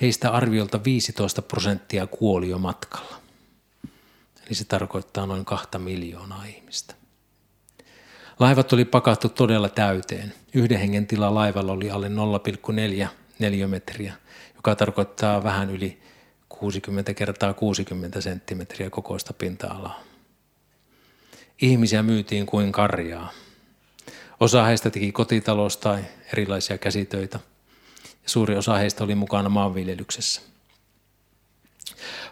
Heistä 0.00 0.30
arviolta 0.30 0.84
15 0.84 1.42
prosenttia 1.42 2.06
kuoli 2.06 2.48
jo 2.48 2.58
matkalla. 2.58 3.19
Eli 4.50 4.54
se 4.56 4.64
tarkoittaa 4.64 5.26
noin 5.26 5.44
kahta 5.44 5.78
miljoonaa 5.78 6.44
ihmistä. 6.44 6.94
Laivat 8.38 8.72
oli 8.72 8.84
pakattu 8.84 9.28
todella 9.28 9.68
täyteen. 9.68 10.34
Yhden 10.54 10.78
hengen 10.78 11.06
tila 11.06 11.34
laivalla 11.34 11.72
oli 11.72 11.90
alle 11.90 12.08
0,4 13.02 13.08
neliömetriä, 13.38 14.14
joka 14.54 14.76
tarkoittaa 14.76 15.42
vähän 15.42 15.70
yli 15.70 16.02
60 16.48 17.14
kertaa 17.14 17.54
60 17.54 18.20
senttimetriä 18.20 18.90
kokoista 18.90 19.32
pinta-alaa. 19.32 20.00
Ihmisiä 21.62 22.02
myytiin 22.02 22.46
kuin 22.46 22.72
karjaa. 22.72 23.32
Osa 24.40 24.64
heistä 24.64 24.90
teki 24.90 25.12
kotitalous- 25.12 25.76
tai 25.76 26.04
erilaisia 26.32 26.78
käsitöitä, 26.78 27.40
suuri 28.26 28.56
osa 28.56 28.74
heistä 28.74 29.04
oli 29.04 29.14
mukana 29.14 29.48
maanviljelyksessä. 29.48 30.42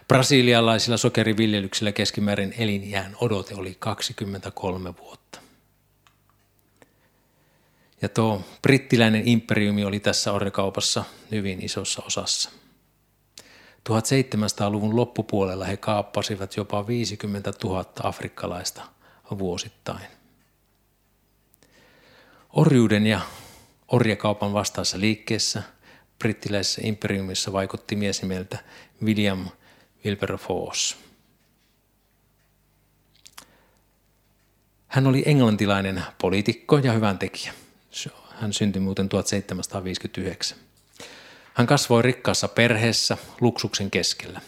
Brasilialaisilla 0.07 0.97
sokeriviljelyksillä 0.97 1.91
keskimäärin 1.91 2.53
elinjään 2.57 3.15
odote 3.21 3.55
oli 3.55 3.75
23 3.79 4.93
vuotta. 4.97 5.39
Ja 8.01 8.09
tuo 8.09 8.41
brittiläinen 8.61 9.27
imperiumi 9.27 9.85
oli 9.85 9.99
tässä 9.99 10.31
orjakaupassa 10.31 11.03
hyvin 11.31 11.61
isossa 11.61 12.03
osassa. 12.05 12.49
1700-luvun 13.89 14.95
loppupuolella 14.95 15.65
he 15.65 15.77
kaappasivat 15.77 16.57
jopa 16.57 16.87
50 16.87 17.53
000 17.63 17.85
afrikkalaista 18.03 18.81
vuosittain. 19.39 20.07
Orjuuden 22.49 23.07
ja 23.07 23.21
orjakaupan 23.87 24.53
vastaassa 24.53 24.99
liikkeessä 24.99 25.63
brittiläisessä 26.19 26.81
imperiumissa 26.83 27.53
vaikutti 27.53 27.95
mies 27.95 28.21
nimeltä 28.21 28.57
William 29.03 29.47
Wilberforce. 30.05 30.95
Hän 34.87 35.07
oli 35.07 35.23
englantilainen 35.25 36.03
poliitikko 36.21 36.77
ja 36.77 36.91
hyvän 36.91 37.19
tekijä. 37.19 37.53
Hän 38.29 38.53
syntyi 38.53 38.79
muuten 38.81 39.09
1759. 39.09 40.57
Hän 41.53 41.67
kasvoi 41.67 42.01
rikkaassa 42.01 42.47
perheessä 42.47 43.17
luksuksen 43.41 43.91
keskellä. 43.91 44.41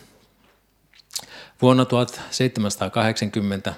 Vuonna 1.61 1.85
1780 1.85 3.73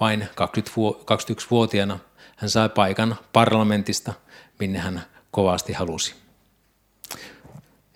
vain 0.00 0.22
21-vuotiaana 0.22 1.98
hän 2.36 2.50
sai 2.50 2.68
paikan 2.68 3.18
parlamentista, 3.32 4.12
minne 4.58 4.78
hän 4.78 5.06
kovasti 5.30 5.72
halusi. 5.72 6.14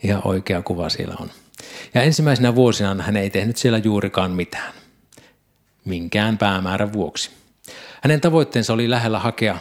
Ihan 0.07 0.23
oikea 0.25 0.63
kuva 0.63 0.89
siellä 0.89 1.15
on. 1.21 1.31
Ja 1.95 2.03
ensimmäisenä 2.03 2.55
vuosina 2.55 3.03
hän 3.03 3.17
ei 3.17 3.31
tehnyt 3.31 3.57
siellä 3.57 3.79
juurikaan 3.79 4.31
mitään. 4.31 4.73
Minkään 5.85 6.39
päämäärän 6.39 6.93
vuoksi. 6.93 7.31
Hänen 8.03 8.21
tavoitteensa 8.21 8.73
oli 8.73 8.91
lähellä 8.91 9.19
hakea, 9.19 9.59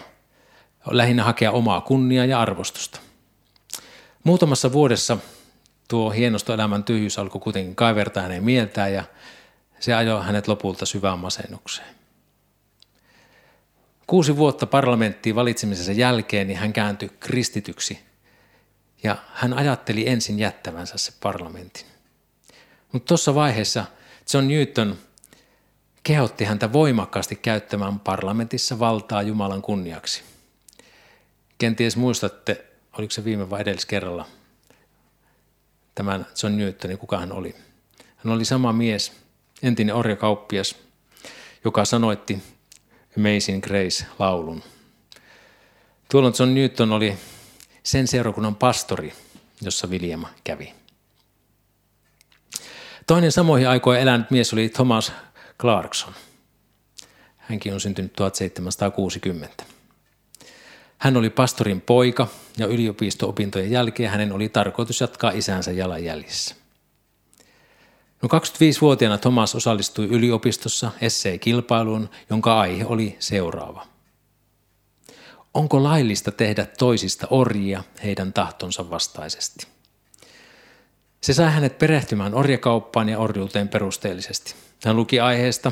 lähinnä 0.90 1.24
hakea 1.24 1.52
omaa 1.52 1.82
kunniaa 1.82 2.26
ja 2.26 2.42
arvostusta. 2.42 3.00
Muutamassa 4.24 4.72
vuodessa 4.72 5.18
tuo 5.88 6.10
hienostoelämän 6.10 6.84
tyhjyys 6.84 7.20
alkoi 7.20 7.42
kuitenkin 7.42 7.76
kaivertaa 7.76 8.24
hänen 8.24 8.44
mieltään 8.44 8.94
ja 8.94 9.04
se 9.80 9.94
ajoi 9.94 10.24
hänet 10.24 10.48
lopulta 10.48 10.86
syvään 10.86 11.20
masennukseen. 11.20 11.88
Kuusi 14.08 14.38
vuotta 14.38 14.66
parlamenttiin 14.66 15.36
valitsemisensa 15.36 15.92
jälkeen 15.92 16.48
niin 16.48 16.58
hän 16.60 16.74
kääntyi 16.74 17.10
kristityksi 17.20 18.00
ja 19.06 19.16
hän 19.34 19.54
ajatteli 19.54 20.10
ensin 20.10 20.40
jättävänsä 20.40 20.98
se 20.98 21.14
parlamentin. 21.20 21.86
Mutta 22.92 23.08
tuossa 23.08 23.36
vaiheessa 23.36 23.86
John 24.34 24.48
Newton 24.48 24.98
kehotti 26.04 26.46
häntä 26.46 26.74
voimakkaasti 26.74 27.36
käyttämään 27.36 28.00
parlamentissa 28.00 28.80
valtaa 28.80 29.22
Jumalan 29.22 29.62
kunniaksi. 29.62 30.24
Kenties 31.58 31.98
muistatte, 31.98 32.66
oliko 32.98 33.12
se 33.12 33.24
viime 33.24 33.50
vai 33.50 33.62
edelliskerralla, 33.62 34.28
tämän 35.96 36.28
John 36.44 36.58
Newtonin, 36.58 36.98
kuka 36.98 37.20
hän 37.20 37.32
oli. 37.32 37.56
Hän 38.16 38.34
oli 38.34 38.46
sama 38.46 38.74
mies, 38.74 39.12
entinen 39.64 39.96
orjakauppias, 39.96 40.76
joka 41.66 41.86
sanoitti 41.86 42.44
Amazing 43.18 43.64
Grace-laulun. 43.64 44.64
Tuolloin 46.12 46.34
John 46.40 46.54
Newton 46.54 46.92
oli 46.92 47.18
sen 47.86 48.08
seurakunnan 48.08 48.56
pastori, 48.56 49.14
jossa 49.62 49.88
William 49.88 50.26
kävi. 50.44 50.74
Toinen 53.08 53.32
samoihin 53.32 53.70
aikoihin 53.70 54.02
elänyt 54.02 54.32
mies 54.32 54.54
oli 54.54 54.70
Thomas 54.70 55.12
Clarkson. 55.60 56.14
Hänkin 57.38 57.74
on 57.74 57.80
syntynyt 57.80 58.14
1760. 58.14 59.64
Hän 60.98 61.18
oli 61.18 61.30
pastorin 61.30 61.82
poika 61.82 62.28
ja 62.58 62.68
yliopisto-opintojen 62.68 63.72
jälkeen 63.72 64.12
hänen 64.12 64.32
oli 64.32 64.50
tarkoitus 64.50 65.02
jatkaa 65.02 65.32
isänsä 65.32 65.72
jalanjäljissä. 65.72 66.56
No 68.22 68.30
25-vuotiaana 68.30 69.18
Thomas 69.18 69.56
osallistui 69.56 70.06
yliopistossa 70.06 70.92
essee-kilpailuun, 71.02 72.10
jonka 72.30 72.60
aihe 72.60 72.86
oli 72.86 73.16
seuraava. 73.20 73.95
Onko 75.56 75.84
laillista 75.84 76.32
tehdä 76.32 76.66
toisista 76.66 77.28
orjia 77.30 77.84
heidän 78.04 78.34
tahtonsa 78.34 78.90
vastaisesti? 78.90 79.68
Se 81.22 81.34
sai 81.34 81.52
hänet 81.52 81.80
perehtymään 81.80 82.34
orjakauppaan 82.34 83.10
ja 83.10 83.20
orjuuteen 83.20 83.70
perusteellisesti. 83.70 84.56
Hän 84.86 84.96
luki 84.96 85.20
aiheesta 85.20 85.72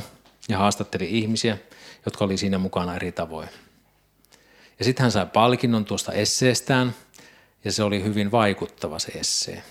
ja 0.50 0.58
haastatteli 0.58 1.20
ihmisiä, 1.20 1.58
jotka 2.06 2.26
oli 2.26 2.38
siinä 2.38 2.58
mukana 2.58 2.96
eri 2.96 3.12
tavoin. 3.12 3.50
Ja 4.80 4.86
sitten 4.86 5.04
hän 5.04 5.12
sai 5.12 5.26
palkinnon 5.26 5.86
tuosta 5.86 6.12
esseestään, 6.12 6.96
ja 7.64 7.72
se 7.72 7.84
oli 7.84 8.04
hyvin 8.04 8.32
vaikuttava 8.32 9.00
se 9.00 9.12
essee. 9.12 9.64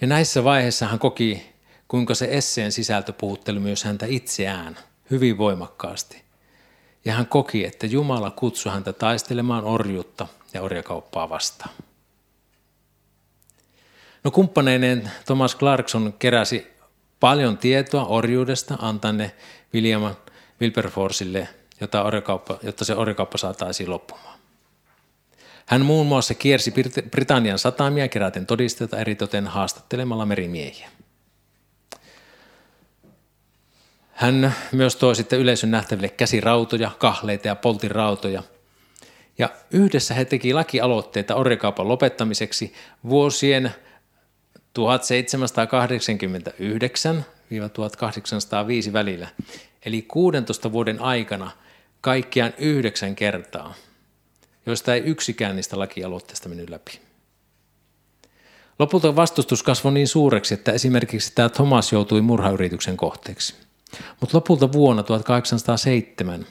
Ja 0.00 0.06
näissä 0.06 0.44
vaiheissa 0.44 0.86
hän 0.86 0.98
koki, 0.98 1.52
kuinka 1.88 2.14
se 2.14 2.28
esseen 2.30 2.72
sisältö 2.72 3.12
puhutteli 3.12 3.60
myös 3.60 3.84
häntä 3.84 4.06
itseään 4.06 4.78
hyvin 5.10 5.38
voimakkaasti. 5.38 6.22
Ja 7.04 7.12
hän 7.12 7.26
koki, 7.26 7.64
että 7.64 7.86
Jumala 7.86 8.30
kutsui 8.30 8.72
häntä 8.72 8.92
taistelemaan 8.92 9.64
orjuutta 9.64 10.26
ja 10.54 10.62
orjakauppaa 10.62 11.28
vastaan. 11.28 11.74
No 14.24 14.30
kumppaneineen 14.30 15.10
Thomas 15.26 15.56
Clarkson 15.56 16.14
keräsi 16.18 16.66
paljon 17.20 17.58
tietoa 17.58 18.04
orjuudesta, 18.04 18.76
antaa 18.80 19.12
ne 19.12 19.34
William 19.74 20.14
Wilberforcelle, 20.60 21.48
jota, 21.80 22.02
orjakauppa, 22.02 22.58
jotta 22.62 22.84
se 22.84 22.94
orjakauppa 22.94 23.38
saataisiin 23.38 23.90
loppumaan. 23.90 24.38
Hän 25.66 25.82
muun 25.82 26.06
muassa 26.06 26.34
kiersi 26.34 26.74
Britannian 27.10 27.58
satamia 27.58 28.08
keräten 28.08 28.46
todisteita 28.46 28.98
eritoten 28.98 29.46
haastattelemalla 29.46 30.26
merimiehiä. 30.26 30.88
Hän 34.12 34.54
myös 34.72 34.96
toi 34.96 35.16
sitten 35.16 35.38
yleisön 35.38 35.70
nähtäville 35.70 36.08
käsirautoja, 36.08 36.90
kahleita 36.98 37.48
ja 37.48 37.56
poltirautoja. 37.56 38.42
Ja 39.38 39.48
yhdessä 39.70 40.14
he 40.14 40.24
teki 40.24 40.54
lakialoitteita 40.54 41.34
orjakaupan 41.34 41.88
lopettamiseksi 41.88 42.74
vuosien 43.08 43.74
1789-1805 44.78 44.82
välillä, 48.92 49.28
eli 49.84 50.02
16 50.02 50.72
vuoden 50.72 51.00
aikana 51.00 51.50
kaikkiaan 52.00 52.52
yhdeksän 52.58 53.16
kertaa, 53.16 53.74
joista 54.66 54.94
ei 54.94 55.00
yksikään 55.00 55.56
niistä 55.56 55.78
lakialoitteista 55.78 56.48
mennyt 56.48 56.70
läpi. 56.70 57.00
Lopulta 58.78 59.16
vastustus 59.16 59.62
kasvoi 59.62 59.92
niin 59.92 60.08
suureksi, 60.08 60.54
että 60.54 60.72
esimerkiksi 60.72 61.32
tämä 61.34 61.48
Thomas 61.48 61.92
joutui 61.92 62.20
murhayrityksen 62.20 62.96
kohteeksi. 62.96 63.54
Mutta 64.20 64.36
lopulta 64.36 64.72
vuonna 64.72 65.02
1807 65.02 66.46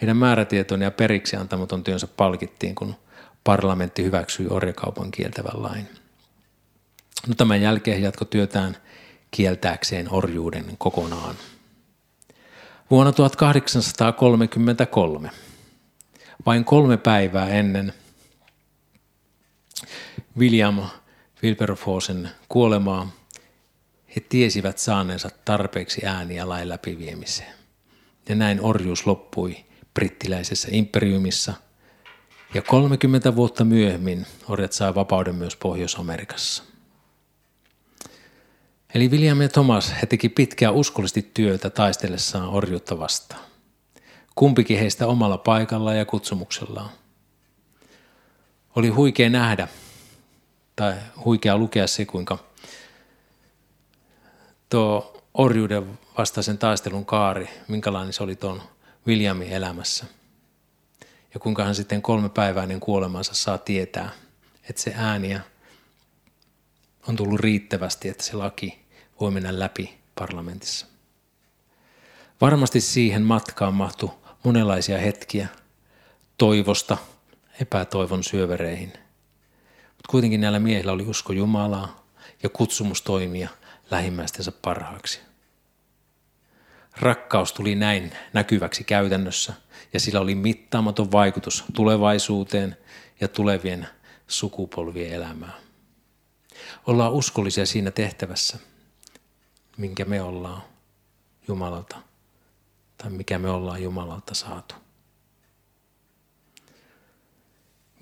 heidän 0.00 0.16
määrätietoinen 0.16 0.86
ja 0.86 0.90
periksi 0.90 1.36
antamaton 1.36 1.84
työnsä 1.84 2.06
palkittiin, 2.06 2.74
kun 2.74 2.94
parlamentti 3.44 4.04
hyväksyi 4.04 4.46
orjakaupan 4.50 5.10
kieltävän 5.10 5.62
lain. 5.62 5.88
No, 7.28 7.34
tämän 7.34 7.60
jälkeen 7.60 7.98
he 7.98 8.04
jatkoi 8.04 8.26
työtään 8.30 8.76
kieltääkseen 9.30 10.12
orjuuden 10.12 10.64
kokonaan. 10.78 11.34
Vuonna 12.90 13.12
1833, 13.12 15.30
vain 16.46 16.64
kolme 16.64 16.96
päivää 16.96 17.48
ennen 17.48 17.92
William 20.38 20.82
Wilberforcen 21.42 22.30
kuolemaa, 22.48 23.10
he 24.16 24.20
tiesivät 24.20 24.78
saaneensa 24.78 25.28
tarpeeksi 25.44 26.06
ääniä 26.06 26.48
lain 26.48 26.68
läpiviemiseen. 26.68 27.54
Ja 28.28 28.34
näin 28.34 28.60
orjuus 28.60 29.06
loppui 29.06 29.56
brittiläisessä 29.94 30.68
imperiumissa, 30.70 31.54
ja 32.54 32.62
30 32.62 33.36
vuotta 33.36 33.64
myöhemmin 33.64 34.26
orjat 34.48 34.72
sai 34.72 34.94
vapauden 34.94 35.34
myös 35.34 35.56
Pohjois-Amerikassa. 35.56 36.62
Eli 38.94 39.08
William 39.08 39.40
ja 39.40 39.48
Thomas 39.48 39.94
he 40.02 40.06
teki 40.06 40.28
pitkää 40.28 40.70
uskollisesti 40.70 41.30
työtä 41.34 41.70
taistellessaan 41.70 42.48
orjuutta 42.48 42.98
vastaan. 42.98 43.44
Kumpikin 44.34 44.78
heistä 44.78 45.06
omalla 45.06 45.38
paikallaan 45.38 45.98
ja 45.98 46.04
kutsumuksellaan. 46.04 46.90
Oli 48.76 48.88
huikea 48.88 49.30
nähdä, 49.30 49.68
tai 50.76 50.94
huikea 51.24 51.58
lukea 51.58 51.86
se, 51.86 52.04
kuinka 52.04 52.51
tuo 54.72 55.22
orjuuden 55.34 55.98
vastaisen 56.18 56.58
taistelun 56.58 57.06
kaari, 57.06 57.48
minkälainen 57.68 58.12
se 58.12 58.22
oli 58.22 58.36
tuon 58.36 58.62
Williamin 59.06 59.52
elämässä. 59.52 60.04
Ja 61.34 61.40
kuinka 61.40 61.64
hän 61.64 61.74
sitten 61.74 62.02
kolme 62.02 62.28
päivää 62.28 62.62
ennen 62.62 62.80
kuolemansa 62.80 63.34
saa 63.34 63.58
tietää, 63.58 64.10
että 64.68 64.82
se 64.82 64.92
ääniä 64.96 65.40
on 67.08 67.16
tullut 67.16 67.40
riittävästi, 67.40 68.08
että 68.08 68.24
se 68.24 68.36
laki 68.36 68.84
voi 69.20 69.30
mennä 69.30 69.58
läpi 69.58 69.98
parlamentissa. 70.14 70.86
Varmasti 72.40 72.80
siihen 72.80 73.22
matkaan 73.22 73.74
mahtui 73.74 74.10
monenlaisia 74.44 74.98
hetkiä 74.98 75.48
toivosta 76.38 76.96
epätoivon 77.60 78.24
syövereihin. 78.24 78.92
Mutta 79.88 80.08
kuitenkin 80.10 80.40
näillä 80.40 80.58
miehillä 80.58 80.92
oli 80.92 81.02
usko 81.02 81.32
Jumalaa 81.32 82.06
ja 82.42 82.48
kutsumus 82.48 83.02
toimia 83.02 83.48
lähimmäistensä 83.92 84.52
parhaaksi. 84.52 85.20
Rakkaus 86.96 87.52
tuli 87.52 87.74
näin 87.74 88.12
näkyväksi 88.32 88.84
käytännössä 88.84 89.52
ja 89.92 90.00
sillä 90.00 90.20
oli 90.20 90.34
mittaamaton 90.34 91.12
vaikutus 91.12 91.64
tulevaisuuteen 91.74 92.76
ja 93.20 93.28
tulevien 93.28 93.88
sukupolvien 94.28 95.12
elämään. 95.12 95.54
Ollaan 96.86 97.12
uskollisia 97.12 97.66
siinä 97.66 97.90
tehtävässä, 97.90 98.58
minkä 99.76 100.04
me 100.04 100.22
ollaan 100.22 100.62
Jumalalta 101.48 101.96
tai 102.98 103.10
mikä 103.10 103.38
me 103.38 103.50
ollaan 103.50 103.82
Jumalalta 103.82 104.34
saatu. 104.34 104.74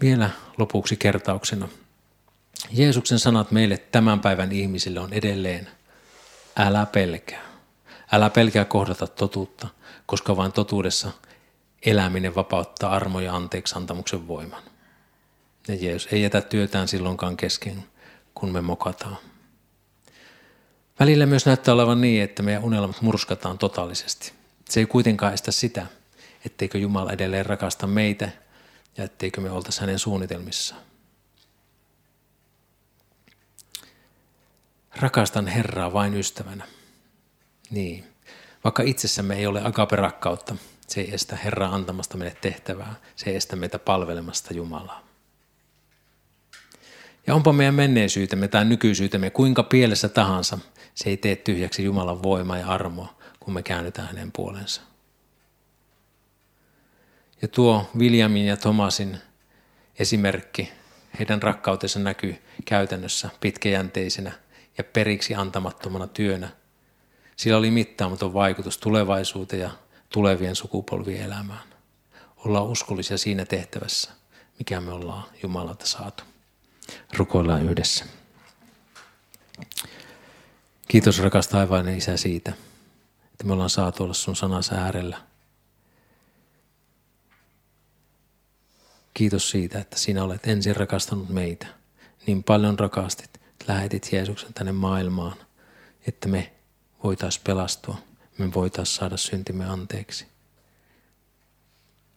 Vielä 0.01 0.31
lopuksi 0.59 0.97
kertauksena. 0.97 1.69
Jeesuksen 2.71 3.19
sanat 3.19 3.51
meille 3.51 3.77
tämän 3.79 4.21
päivän 4.21 4.53
ihmisille 4.53 5.01
on 5.01 5.13
edelleen, 5.13 5.69
älä 6.67 6.87
pelkää. 6.87 7.43
Älä 8.13 8.31
pelkää 8.31 8.65
kohdata 8.65 9.07
totuutta, 9.07 9.69
koska 10.07 10.37
vain 10.37 10.53
totuudessa 10.53 11.11
eläminen 11.87 12.35
vapauttaa 12.35 12.93
armo 12.93 13.21
ja 13.21 13.37
anteeksi 13.37 13.75
antamuksen 13.77 14.29
voiman. 14.29 14.63
Ja 15.69 15.75
Jeesus 15.75 16.13
ei 16.13 16.23
jätä 16.23 16.41
työtään 16.41 16.89
silloinkaan 16.89 17.37
kesken, 17.37 17.85
kun 18.35 18.53
me 18.53 18.61
mokataan. 18.61 19.17
Välillä 21.01 21.27
myös 21.27 21.47
näyttää 21.47 21.75
olevan 21.75 22.01
niin, 22.01 22.23
että 22.23 22.43
meidän 22.43 22.65
unelmat 22.65 23.03
murskataan 23.03 23.59
totaalisesti. 23.59 24.33
Se 24.69 24.81
ei 24.81 24.87
kuitenkaan 24.87 25.35
estä 25.35 25.53
sitä, 25.53 25.87
etteikö 26.47 26.79
Jumala 26.79 27.13
edelleen 27.13 27.47
rakasta 27.47 27.87
meitä 27.87 28.29
ja 28.97 29.05
etteikö 29.05 29.41
me 29.41 29.51
oltaisi 29.51 29.81
hänen 29.81 29.99
suunnitelmissaan. 29.99 30.90
Rakastan 34.97 35.47
Herraa 35.47 35.93
vain 35.93 36.15
ystävänä. 36.15 36.65
Niin, 37.71 38.05
vaikka 38.65 38.83
itsessämme 38.83 39.37
ei 39.37 39.47
ole 39.47 39.63
agape-rakkautta, 39.65 40.57
se 40.87 41.01
ei 41.01 41.15
estä 41.15 41.37
Herraa 41.37 41.75
antamasta 41.75 42.17
meille 42.17 42.37
tehtävää, 42.41 42.95
se 43.17 43.31
ei 43.31 43.37
estä 43.37 43.57
meitä 43.57 43.79
palvelemasta 43.79 44.55
Jumalaa. 44.55 45.11
Ja 47.27 47.35
onpa 47.35 47.53
meidän 47.53 47.75
menneisyytemme 47.75 48.49
tai 48.49 48.65
nykyisyytemme 48.65 49.31
kuinka 49.31 49.63
pielessä 49.63 50.09
tahansa, 50.09 50.59
se 50.95 51.11
ei 51.11 51.17
tee 51.17 51.37
tyhjäksi 51.37 51.85
Jumalan 51.85 52.23
voimaa 52.23 52.59
ja 52.59 52.69
armoa, 52.69 53.15
kun 53.41 53.55
me 53.55 53.63
käännytään 53.63 54.09
hänen 54.09 54.33
puolensa. 54.33 54.83
Ja 57.43 57.49
tuo 57.49 57.91
Williamin 57.99 58.47
ja 58.47 58.57
Thomasin 58.57 59.19
esimerkki, 59.99 60.73
heidän 61.19 61.43
rakkautensa 61.43 61.99
näkyy 61.99 62.43
käytännössä 62.65 63.31
pitkäjänteisenä 63.41 64.33
ja 64.81 64.85
periksi 64.85 65.35
antamattomana 65.35 66.07
työnä. 66.07 66.49
Sillä 67.37 67.59
oli 67.59 67.71
mittaamaton 67.71 68.35
vaikutus 68.35 68.79
tulevaisuuteen 68.79 69.63
ja 69.63 69.71
tulevien 70.09 70.57
sukupolvien 70.57 71.23
elämään. 71.23 71.69
Ollaan 72.37 72.67
uskollisia 72.67 73.19
siinä 73.19 73.45
tehtävässä, 73.45 74.11
mikä 74.59 74.81
me 74.81 74.93
ollaan 74.93 75.25
Jumalalta 75.43 75.87
saatu. 75.87 76.25
Rukoillaan 77.17 77.65
yhdessä. 77.65 78.05
Kiitos 80.89 81.19
rakas 81.19 81.49
taivainen 81.49 81.99
Isä 81.99 82.17
siitä, 82.17 82.53
että 83.33 83.45
me 83.45 83.53
ollaan 83.53 83.71
saatu 83.71 84.05
olla 84.05 84.15
sun 84.15 84.37
sanansa 84.37 84.75
äärellä. 84.75 85.21
Kiitos 89.15 89.51
siitä, 89.51 89.79
että 89.79 89.99
sinä 89.99 90.25
olet 90.25 90.47
ensin 90.47 90.77
rakastanut 90.77 91.29
meitä. 91.29 91.67
Niin 92.27 92.45
paljon 92.45 92.79
rakastit, 92.79 93.40
lähetit 93.71 94.13
Jeesuksen 94.13 94.55
tänne 94.55 94.73
maailmaan, 94.73 95.37
että 96.07 96.29
me 96.29 96.53
voitaisiin 97.05 97.45
pelastua, 97.47 97.99
me 98.39 98.55
voitaisiin 98.55 98.97
saada 98.97 99.17
syntimme 99.17 99.65
anteeksi. 99.65 100.27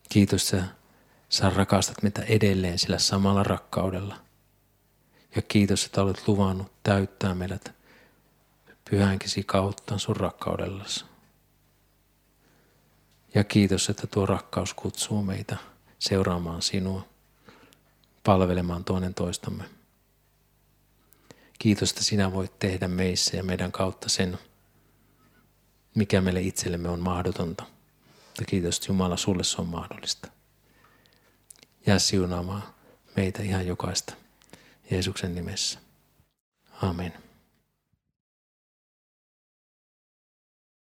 Kiitos, 0.09 0.53
että 0.53 0.67
sä 1.29 1.49
rakastat 1.49 2.03
meitä 2.03 2.21
edelleen 2.21 2.79
sillä 2.79 2.99
samalla 2.99 3.43
rakkaudella. 3.43 4.15
Ja 5.35 5.41
kiitos, 5.41 5.85
että 5.85 6.01
olet 6.01 6.27
luvannut 6.27 6.71
täyttää 6.83 7.33
meidät 7.33 7.71
pyhänkisi 8.89 9.43
kautta 9.43 9.97
sun 9.97 10.15
rakkaudellasi. 10.15 11.05
Ja 13.35 13.43
kiitos, 13.43 13.89
että 13.89 14.07
tuo 14.07 14.25
rakkaus 14.25 14.73
kutsuu 14.73 15.23
meitä 15.23 15.57
seuraamaan 15.99 16.61
sinua, 16.61 17.05
palvelemaan 18.23 18.83
toinen 18.83 19.13
toistamme. 19.13 19.63
Kiitos, 21.59 21.89
että 21.89 22.03
sinä 22.03 22.33
voit 22.33 22.59
tehdä 22.59 22.87
meissä 22.87 23.37
ja 23.37 23.43
meidän 23.43 23.71
kautta 23.71 24.09
sen, 24.09 24.37
mikä 25.95 26.21
meille 26.21 26.41
itsellemme 26.41 26.89
on 26.89 26.99
mahdotonta. 26.99 27.63
Ja 28.39 28.45
kiitos, 28.45 28.87
Jumala, 28.87 29.17
sulle 29.17 29.43
se 29.43 29.61
on 29.61 29.67
mahdollista. 29.67 30.27
Jää 31.85 31.99
siunaamaan 31.99 32.63
meitä 33.15 33.43
ihan 33.43 33.67
jokaista 33.67 34.13
Jeesuksen 34.91 35.35
nimessä. 35.35 35.79
Amen. 36.81 37.22